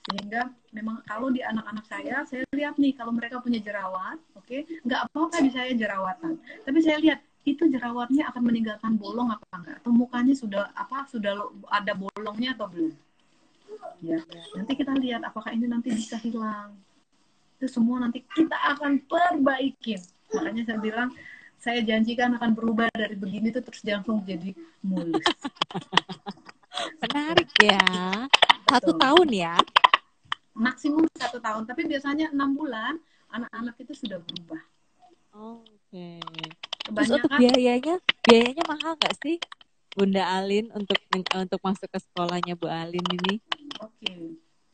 [0.09, 0.41] Sehingga
[0.73, 5.09] memang kalau di anak-anak saya saya lihat nih kalau mereka punya jerawat oke okay, nggak
[5.09, 6.41] apa-apa di saya jerawatan.
[6.65, 11.33] Tapi saya lihat itu jerawatnya akan meninggalkan bolong apa enggak atau mukanya sudah apa sudah
[11.69, 12.93] ada bolongnya atau belum?
[14.01, 14.17] Ya
[14.57, 16.73] nanti kita lihat apakah ini nanti bisa hilang.
[17.61, 20.01] Itu semua nanti kita akan perbaikin
[20.33, 21.09] makanya saya bilang
[21.59, 25.25] saya janjikan akan berubah dari begini tuh terus langsung jadi mulus
[27.03, 27.83] menarik ya
[28.69, 29.01] satu Betul.
[29.03, 29.55] tahun ya
[30.55, 32.95] maksimum satu tahun tapi biasanya enam bulan
[33.29, 34.61] anak-anak itu sudah berubah
[35.35, 36.19] oh, oke okay.
[36.89, 39.37] Terus untuk biayanya, biayanya mahal nggak sih,
[39.93, 43.37] Bunda Alin untuk untuk masuk ke sekolahnya Bu Alin ini?
[43.77, 44.19] Oke, okay.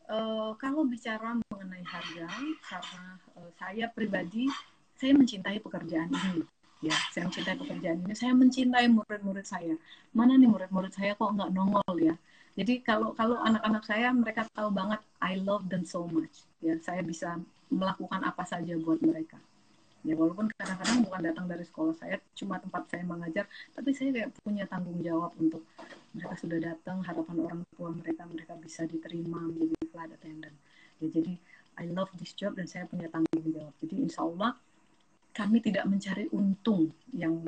[0.08, 2.28] uh, eh, kalau bicara mengenai harga,
[2.64, 4.47] karena uh, saya pribadi
[4.95, 6.41] saya mencintai pekerjaan ini.
[6.83, 8.13] Ya, saya mencintai pekerjaan ini.
[8.13, 9.75] Saya mencintai murid-murid saya.
[10.11, 12.15] Mana nih murid-murid saya kok nggak nongol ya?
[12.55, 16.47] Jadi kalau kalau anak-anak saya mereka tahu banget I love them so much.
[16.63, 17.35] Ya, saya bisa
[17.67, 19.35] melakukan apa saja buat mereka
[20.05, 24.29] ya walaupun kadang-kadang bukan datang dari sekolah saya cuma tempat saya mengajar tapi saya kayak
[24.45, 25.65] punya tanggung jawab untuk
[26.13, 30.53] mereka sudah datang harapan orang tua mereka mereka bisa diterima menjadi flight attendant
[31.01, 31.33] ya jadi
[31.81, 34.53] I love this job dan saya punya tanggung jawab jadi insya Allah
[35.36, 37.43] kami tidak mencari untung yang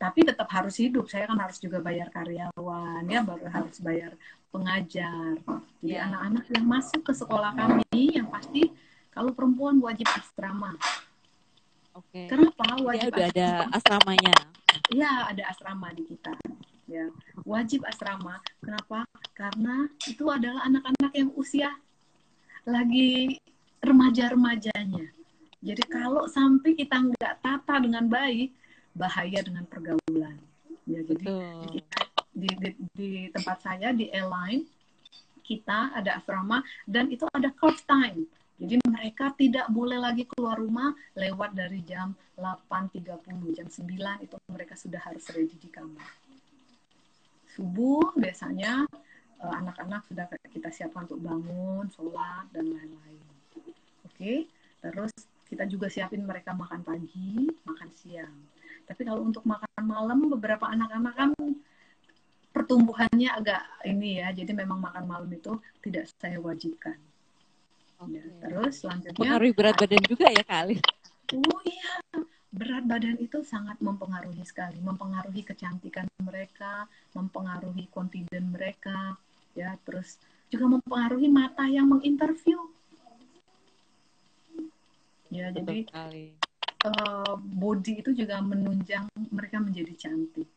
[0.00, 4.16] tapi tetap harus hidup saya kan harus juga bayar karyawan ya baru harus bayar
[4.48, 5.36] pengajar
[5.84, 6.08] jadi ya.
[6.08, 6.54] anak-anak yeah.
[6.56, 8.72] yang masuk ke sekolah kami yang pasti
[9.12, 10.72] kalau perempuan wajib asrama
[11.98, 12.30] Okay.
[12.30, 13.10] Kenapa wajib?
[13.10, 14.36] Ya, udah ada asramanya.
[14.94, 16.30] Iya, ada asrama di kita.
[16.86, 17.10] Ya,
[17.42, 18.38] wajib asrama.
[18.62, 19.02] Kenapa?
[19.34, 21.74] Karena itu adalah anak-anak yang usia
[22.62, 23.42] lagi
[23.82, 25.10] remaja-remajanya.
[25.58, 28.54] Jadi kalau sampai kita nggak tata dengan baik,
[28.94, 30.38] bahaya dengan pergaulan.
[30.88, 31.24] Ya, jadi
[31.68, 32.00] kita,
[32.32, 34.64] di, di, di tempat saya di airline
[35.48, 38.28] kita ada asrama dan itu ada course time.
[38.58, 44.74] Jadi mereka tidak boleh lagi keluar rumah lewat dari jam 8.30, jam 9 itu mereka
[44.74, 46.10] sudah harus ready di kamar.
[47.54, 48.82] Subuh biasanya
[49.40, 53.22] eh, anak-anak sudah kita siapkan untuk bangun, sholat, dan lain-lain.
[54.10, 54.50] Oke,
[54.82, 55.14] terus
[55.48, 58.36] kita juga siapin mereka makan pagi, makan siang.
[58.84, 61.30] Tapi kalau untuk makan malam, beberapa anak-anak kan
[62.52, 66.96] pertumbuhannya agak ini ya, jadi memang makan malam itu tidak saya wajibkan
[67.98, 68.22] Okay.
[68.22, 70.78] Ya, terus selanjutnya pengaruhi berat badan juga ya kali.
[71.34, 71.94] Oh iya,
[72.54, 76.86] berat badan itu sangat mempengaruhi sekali, mempengaruhi kecantikan mereka,
[77.18, 79.18] mempengaruhi confident mereka,
[79.58, 80.14] ya, terus
[80.46, 82.70] juga mempengaruhi mata yang menginterview.
[85.28, 86.24] Ya, Betul jadi sekali.
[86.78, 90.48] Uh, body itu juga menunjang mereka menjadi cantik.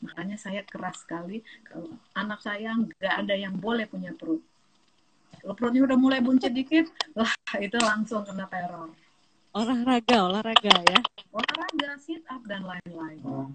[0.00, 4.40] Makanya saya keras sekali kalau anak saya nggak ada yang boleh punya perut
[5.40, 8.92] kalau perutnya udah mulai buncit dikit, wah itu langsung kena teror.
[9.50, 11.00] Olahraga, olahraga ya?
[11.34, 13.18] Olahraga, sit up dan lain-lain.
[13.26, 13.48] Oh.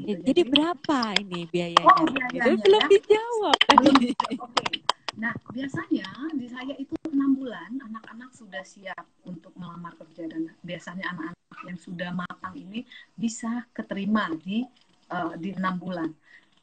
[0.00, 0.24] Gitu.
[0.24, 1.84] Jadi, berapa ini biayanya?
[1.84, 2.88] Oh, biayanya itu belum ya?
[2.88, 4.10] dijawab tadi.
[4.32, 4.91] Okay.
[5.20, 11.04] Nah, biasanya di saya itu enam bulan anak-anak sudah siap untuk melamar kerja dan biasanya
[11.12, 14.64] anak-anak yang sudah matang ini bisa keterima di
[15.12, 16.08] uh, di enam bulan.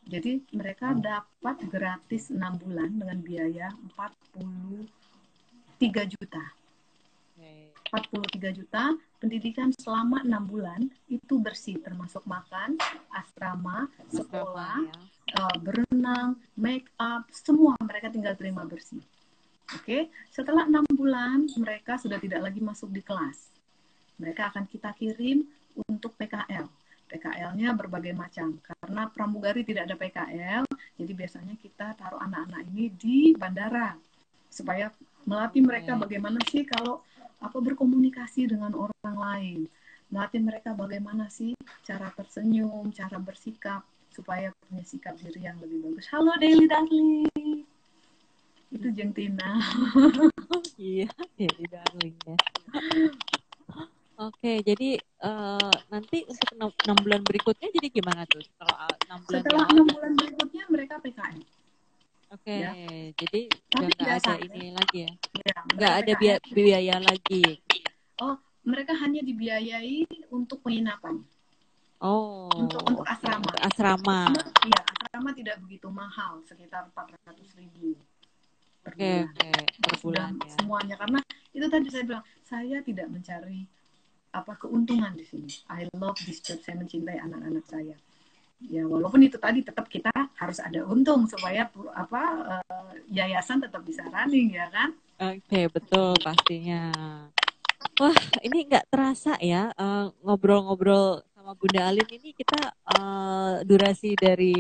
[0.10, 4.90] Jadi mereka dapat gratis enam bulan dengan biaya 43
[6.10, 6.42] juta.
[7.90, 12.78] 43 juta pendidikan selama enam bulan itu bersih termasuk makan,
[13.10, 15.42] asrama, sekolah, ya.
[15.42, 19.02] uh, berenang, make up, semua mereka tinggal terima bersih.
[19.78, 20.02] Oke, okay?
[20.34, 23.54] setelah enam bulan mereka sudah tidak lagi masuk di kelas.
[24.18, 25.46] Mereka akan kita kirim
[25.90, 26.66] untuk PKL.
[27.10, 30.64] PKL-nya berbagai macam karena pramugari tidak ada PKL,
[30.94, 33.98] jadi biasanya kita taruh anak-anak ini di bandara
[34.50, 34.92] supaya
[35.24, 37.06] melatih mereka bagaimana sih kalau
[37.40, 39.60] apa berkomunikasi dengan orang lain.
[40.10, 41.54] Melatih mereka bagaimana sih
[41.86, 46.10] cara tersenyum cara bersikap supaya punya sikap diri yang lebih bagus.
[46.10, 47.30] Halo Daily Darling
[48.70, 49.58] itu Jeng Tina.
[50.80, 52.38] Iya Daily Darling ya.
[54.20, 58.44] Oke, jadi uh, nanti untuk enam bulan berikutnya jadi gimana tuh?
[58.60, 58.76] Kalau
[59.08, 61.40] enam bulan setelah enam bulan berikutnya mereka PKN.
[62.40, 62.72] Oke, okay, ya.
[63.20, 65.12] jadi Tapi nggak ada ini lagi ya?
[65.44, 67.44] ya nggak ada biaya, biaya lagi.
[68.24, 71.20] Oh, mereka hanya dibiayai untuk penginapan.
[72.00, 72.48] Oh.
[72.56, 73.44] Untuk untuk asrama.
[73.44, 74.20] Untuk asrama.
[74.64, 78.00] Iya, asrama tidak begitu mahal, sekitar empat ratus ribu
[78.88, 79.36] per okay, bulan.
[79.36, 79.64] Okay.
[79.84, 80.50] Per bulan ya.
[80.56, 81.20] Semuanya karena
[81.52, 83.68] itu tadi saya bilang saya tidak mencari
[84.32, 85.52] apa keuntungan di sini.
[85.68, 86.64] I love this job.
[86.64, 88.00] Saya mencintai anak-anak saya
[88.64, 92.24] ya walaupun itu tadi tetap kita harus ada untung supaya apa
[92.60, 94.92] uh, yayasan tetap bisa running ya kan?
[95.20, 96.92] Oke okay, betul pastinya.
[98.00, 104.56] Wah ini nggak terasa ya eh, ngobrol-ngobrol sama Bunda Alin ini kita uh, durasi dari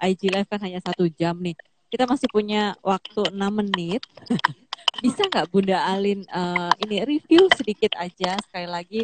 [0.00, 1.56] IG Live kan hanya satu jam nih.
[1.90, 4.04] Kita masih punya waktu 6 menit.
[5.04, 8.36] Bisa nggak Bunda Alin uh, ini review sedikit aja?
[8.44, 9.00] Sekali lagi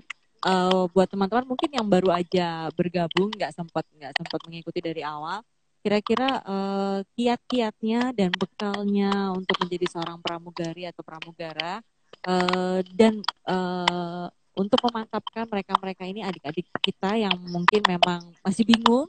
[0.47, 5.43] uh, buat teman-teman mungkin yang baru aja bergabung nggak sempat nggak sempat mengikuti dari awal
[5.83, 11.79] kira-kira uh, kiat-kiatnya dan bekalnya untuk menjadi seorang pramugari atau pramugara
[12.27, 14.27] uh, dan uh,
[14.57, 19.05] untuk memantapkan mereka-mereka ini adik-adik kita yang mungkin memang masih bingung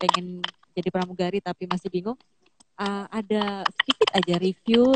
[0.00, 0.40] pengen
[0.72, 2.16] jadi pramugari tapi masih bingung
[3.12, 4.88] ada sedikit aja review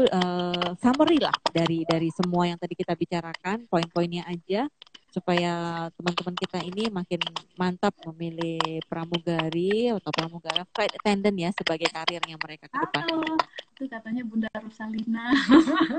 [0.80, 4.72] summary lah dari dari semua yang tadi kita bicarakan poin-poinnya aja
[5.11, 7.19] supaya teman-teman kita ini makin
[7.59, 13.03] mantap memilih pramugari atau pramugara flight attendant ya sebagai karir yang mereka ke depan.
[13.11, 13.35] Halo,
[13.75, 15.35] itu katanya Bunda Rosalina.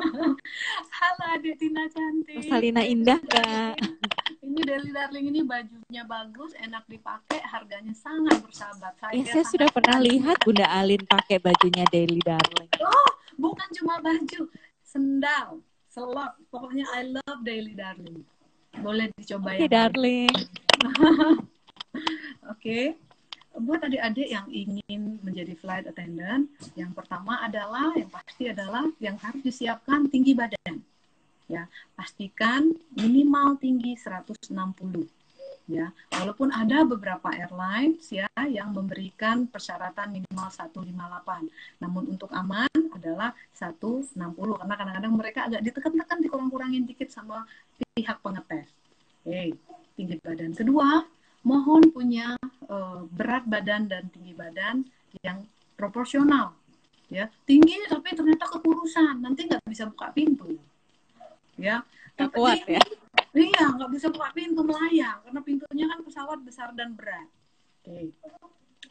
[1.00, 2.40] Halo Adik Tina cantik.
[2.40, 3.76] Rosalina indah kak.
[4.42, 8.98] Ini Deli Darling ini bajunya bagus, enak dipakai, harganya sangat bersahabat.
[9.00, 12.68] Saya, ya, saya sudah pernah lihat Bunda Alin pakai bajunya Deli Darling.
[12.82, 14.50] Oh, bukan cuma baju,
[14.82, 16.36] sendal, selop.
[16.52, 18.26] Pokoknya I love Daily Darling.
[18.82, 19.70] Boleh dicoba okay, ya.
[19.70, 20.34] darling.
[20.82, 21.46] Oke.
[22.50, 22.86] okay.
[23.52, 29.44] Buat adik-adik yang ingin menjadi flight attendant, yang pertama adalah yang pasti adalah yang harus
[29.44, 30.80] disiapkan tinggi badan.
[31.52, 31.68] Ya,
[32.00, 34.56] pastikan minimal tinggi 160
[35.72, 35.88] ya.
[36.12, 41.82] Walaupun ada beberapa airlines ya yang memberikan persyaratan minimal 158.
[41.82, 47.48] Namun untuk aman adalah 160 karena kadang-kadang mereka agak ditekan-tekan dikurang-kurangin dikit sama
[47.96, 48.68] pihak pengetes.
[49.24, 49.56] Oke,
[49.96, 50.52] tinggi badan.
[50.52, 51.02] Kedua,
[51.46, 52.38] mohon punya
[52.70, 54.86] uh, berat badan dan tinggi badan
[55.22, 55.46] yang
[55.78, 56.54] proporsional.
[57.12, 60.56] Ya, tinggi tapi ternyata kekurusan, nanti nggak bisa buka pintu.
[61.60, 61.84] Ya,
[62.16, 62.80] tapi kuat ya.
[63.32, 67.28] Iya, nggak bisa buka pintu melayang karena pintunya kan pesawat besar dan berat.
[67.82, 68.12] Oke.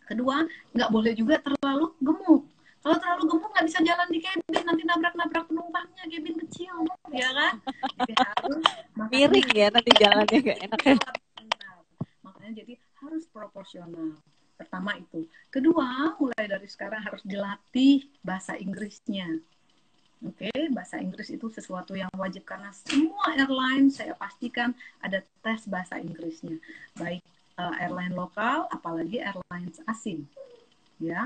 [0.09, 2.49] Kedua, nggak boleh juga terlalu gemuk
[2.81, 6.77] kalau terlalu gemuk nggak bisa jalan di cabin, nanti nabrak-nabrak penumpangnya, cabin kecil,
[7.13, 7.55] ya kan?
[8.09, 8.65] Jadi harus
[9.13, 10.97] miring ya nanti jalannya gak enak ya.
[12.25, 12.75] Makanya jadi
[13.05, 14.17] harus proporsional.
[14.57, 15.29] Pertama itu.
[15.53, 19.29] Kedua, mulai dari sekarang harus dilatih bahasa Inggrisnya.
[20.21, 25.65] Oke, okay, bahasa Inggris itu sesuatu yang wajib karena semua airline saya pastikan ada tes
[25.65, 26.61] bahasa Inggrisnya,
[27.01, 27.25] baik
[27.57, 30.29] uh, airline lokal, apalagi airlines asing.
[31.01, 31.25] Ya,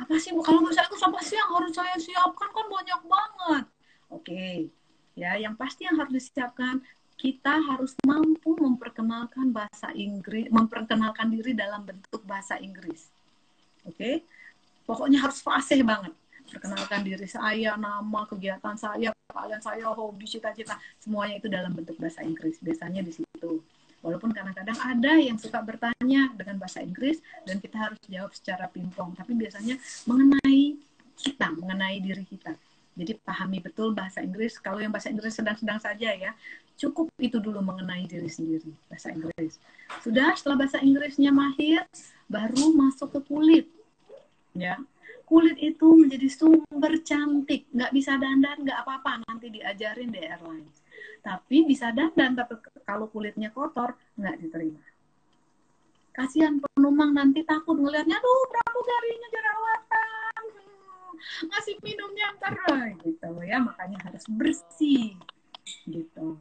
[0.00, 3.64] apa sih bu kalau bahasa Inggris apa sih yang harus saya siapkan kan banyak banget
[4.08, 4.72] oke okay.
[5.12, 6.80] ya yang pasti yang harus disiapkan
[7.20, 13.12] kita harus mampu memperkenalkan bahasa Inggris memperkenalkan diri dalam bentuk bahasa Inggris
[13.84, 14.14] oke okay?
[14.88, 16.16] pokoknya harus fasih banget
[16.50, 22.26] perkenalkan diri saya nama kegiatan saya kalian saya hobi cita-cita semuanya itu dalam bentuk bahasa
[22.26, 23.62] Inggris biasanya di situ
[24.00, 29.12] Walaupun kadang-kadang ada yang suka bertanya dengan bahasa Inggris dan kita harus jawab secara pingpong,
[29.12, 29.76] tapi biasanya
[30.08, 30.80] mengenai
[31.20, 32.56] kita, mengenai diri kita.
[32.96, 34.56] Jadi pahami betul bahasa Inggris.
[34.56, 36.32] Kalau yang bahasa Inggris sedang-sedang saja ya,
[36.80, 39.60] cukup itu dulu mengenai diri sendiri bahasa Inggris.
[40.00, 41.84] Sudah setelah bahasa Inggrisnya mahir,
[42.24, 43.66] baru masuk ke kulit.
[44.56, 44.80] Ya,
[45.30, 47.70] kulit itu menjadi sumber cantik.
[47.70, 49.22] Nggak bisa dandan, nggak apa-apa.
[49.30, 50.82] Nanti diajarin di airlines.
[51.22, 54.82] Tapi bisa dandan, tapi kalau kulitnya kotor, nggak diterima.
[56.10, 60.10] Kasihan penumpang nanti takut ngelihatnya, aduh pramugarinya jerawatan
[61.20, 62.56] ngasih minumnya ntar
[63.04, 65.16] gitu ya makanya harus bersih
[65.84, 66.36] gitu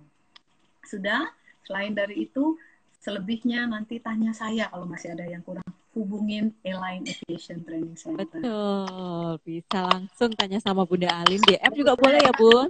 [0.87, 1.29] sudah
[1.67, 2.57] selain dari itu
[2.99, 5.67] selebihnya nanti tanya saya kalau masih ada yang kurang
[5.99, 8.23] hubungin Airline Aviation Training Center.
[8.23, 11.43] Betul, bisa langsung tanya sama Bunda Alin.
[11.43, 12.63] DM juga boleh ya, Bu?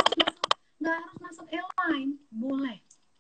[0.82, 2.78] Nggak harus masuk airline, boleh.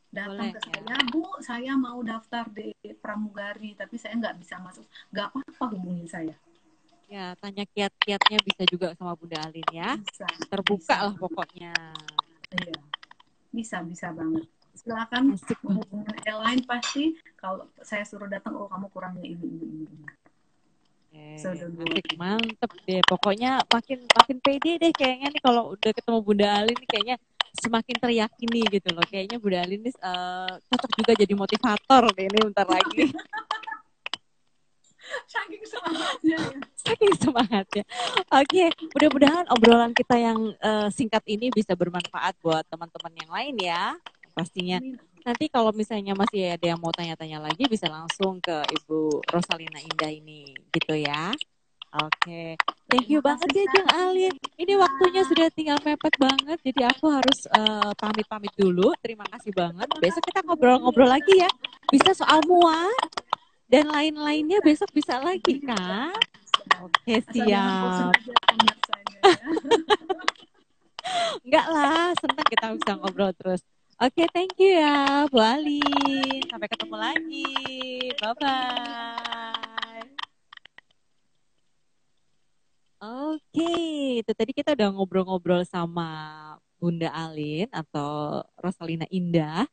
[0.10, 0.98] Datang boleh, ke saya, ya.
[1.14, 4.90] Bu, saya mau daftar di pramugari, tapi saya nggak bisa masuk.
[5.14, 6.34] Nggak apa-apa hubungin saya.
[7.10, 9.98] Ya, tanya kiat-kiatnya bisa juga sama Bunda Alin ya.
[10.02, 10.26] Bisa.
[10.50, 11.06] Terbuka bisa.
[11.06, 11.74] lah pokoknya.
[12.58, 12.78] Iya.
[13.50, 14.46] Bisa, bisa banget.
[14.80, 15.36] Silakan.
[15.60, 21.36] Hubungan airline pasti kalau saya suruh datang oh kamu kurangnya ini ini ini.
[21.36, 22.16] so, asik.
[22.16, 23.04] Mantep deh.
[23.04, 27.16] Pokoknya makin makin pede deh kayaknya nih kalau udah ketemu Bunda Alin nih kayaknya
[27.60, 29.04] semakin teryakini gitu loh.
[29.04, 33.04] Kayaknya Bunda Alin nih uh, cocok juga jadi motivator deh ini bentar lagi.
[35.26, 36.58] Saking semangatnya ya.
[36.78, 37.84] saking semangatnya.
[38.30, 43.56] Oke okay, mudah-mudahan obrolan kita yang uh, singkat ini bisa bermanfaat buat teman-teman yang lain
[43.58, 43.98] ya
[44.40, 44.80] pastinya
[45.28, 50.12] nanti kalau misalnya masih ada yang mau tanya-tanya lagi bisa langsung ke Ibu Rosalina Indah
[50.12, 51.36] ini gitu ya
[51.90, 52.50] Oke, okay.
[52.86, 54.36] thank you banget ya Jeng Alin.
[54.62, 58.94] Ini waktunya sudah tinggal mepet banget, jadi aku harus uh, pamit-pamit dulu.
[59.02, 59.90] Terima kasih banget.
[59.98, 61.50] Besok kita ngobrol-ngobrol lagi ya.
[61.90, 63.10] Bisa soal muat,
[63.70, 66.18] dan lain-lainnya besok bisa lagi kak
[66.82, 68.14] oke siap
[71.46, 73.62] enggak lah senang kita bisa ngobrol terus
[74.04, 75.84] oke thank you ya Bu Ali.
[76.50, 77.48] Sampai ketemu lagi.
[78.20, 79.40] Bye bye
[83.00, 83.72] oke
[84.22, 86.08] itu tadi kita udah ngobrol-ngobrol sama
[86.80, 89.68] Bunda Alin atau Rosalina Indah.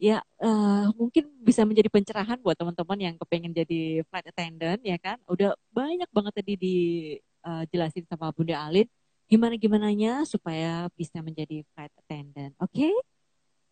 [0.00, 5.20] Ya uh, mungkin bisa menjadi pencerahan buat teman-teman yang kepengen jadi flight attendant ya kan?
[5.28, 8.88] Udah banyak banget tadi dijelasin eh, uh, sama Bunda Alin.
[9.30, 12.72] Gimana gimananya supaya bisa menjadi flight attendant oke?
[12.72, 12.94] okay?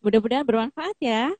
[0.03, 1.31] Mudah-mudahan bermanfaat ya.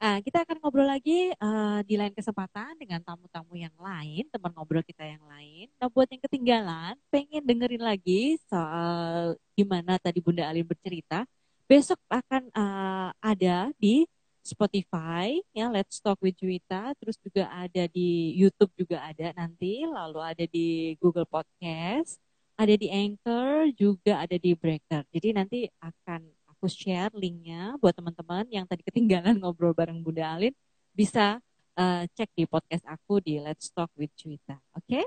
[0.00, 4.80] Nah, kita akan ngobrol lagi uh, di lain kesempatan dengan tamu-tamu yang lain, teman ngobrol
[4.80, 5.68] kita yang lain.
[5.76, 11.28] Nah, buat yang ketinggalan, pengen dengerin lagi soal gimana tadi Bunda Alin bercerita,
[11.68, 14.08] besok akan uh, ada di
[14.40, 16.96] Spotify ya Let's Talk with Juwita.
[16.96, 22.16] Terus juga ada di YouTube juga ada nanti lalu ada di Google Podcast
[22.60, 25.08] ada di Anchor juga ada di Breaker.
[25.08, 26.20] Jadi nanti akan
[26.60, 30.52] aku share linknya buat teman-teman yang tadi ketinggalan ngobrol bareng Bunda Alin
[30.92, 31.40] bisa
[31.72, 34.60] uh, cek di podcast aku di Let's Talk with Cuita.
[34.76, 35.00] Oke?
[35.00, 35.04] Okay?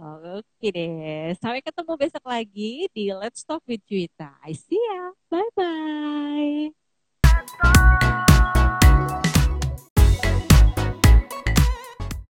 [0.00, 1.36] Oke deh.
[1.36, 4.40] Sampai ketemu besok lagi di Let's Talk with Cuita.
[4.40, 5.12] I see ya.
[5.28, 6.72] Bye-bye.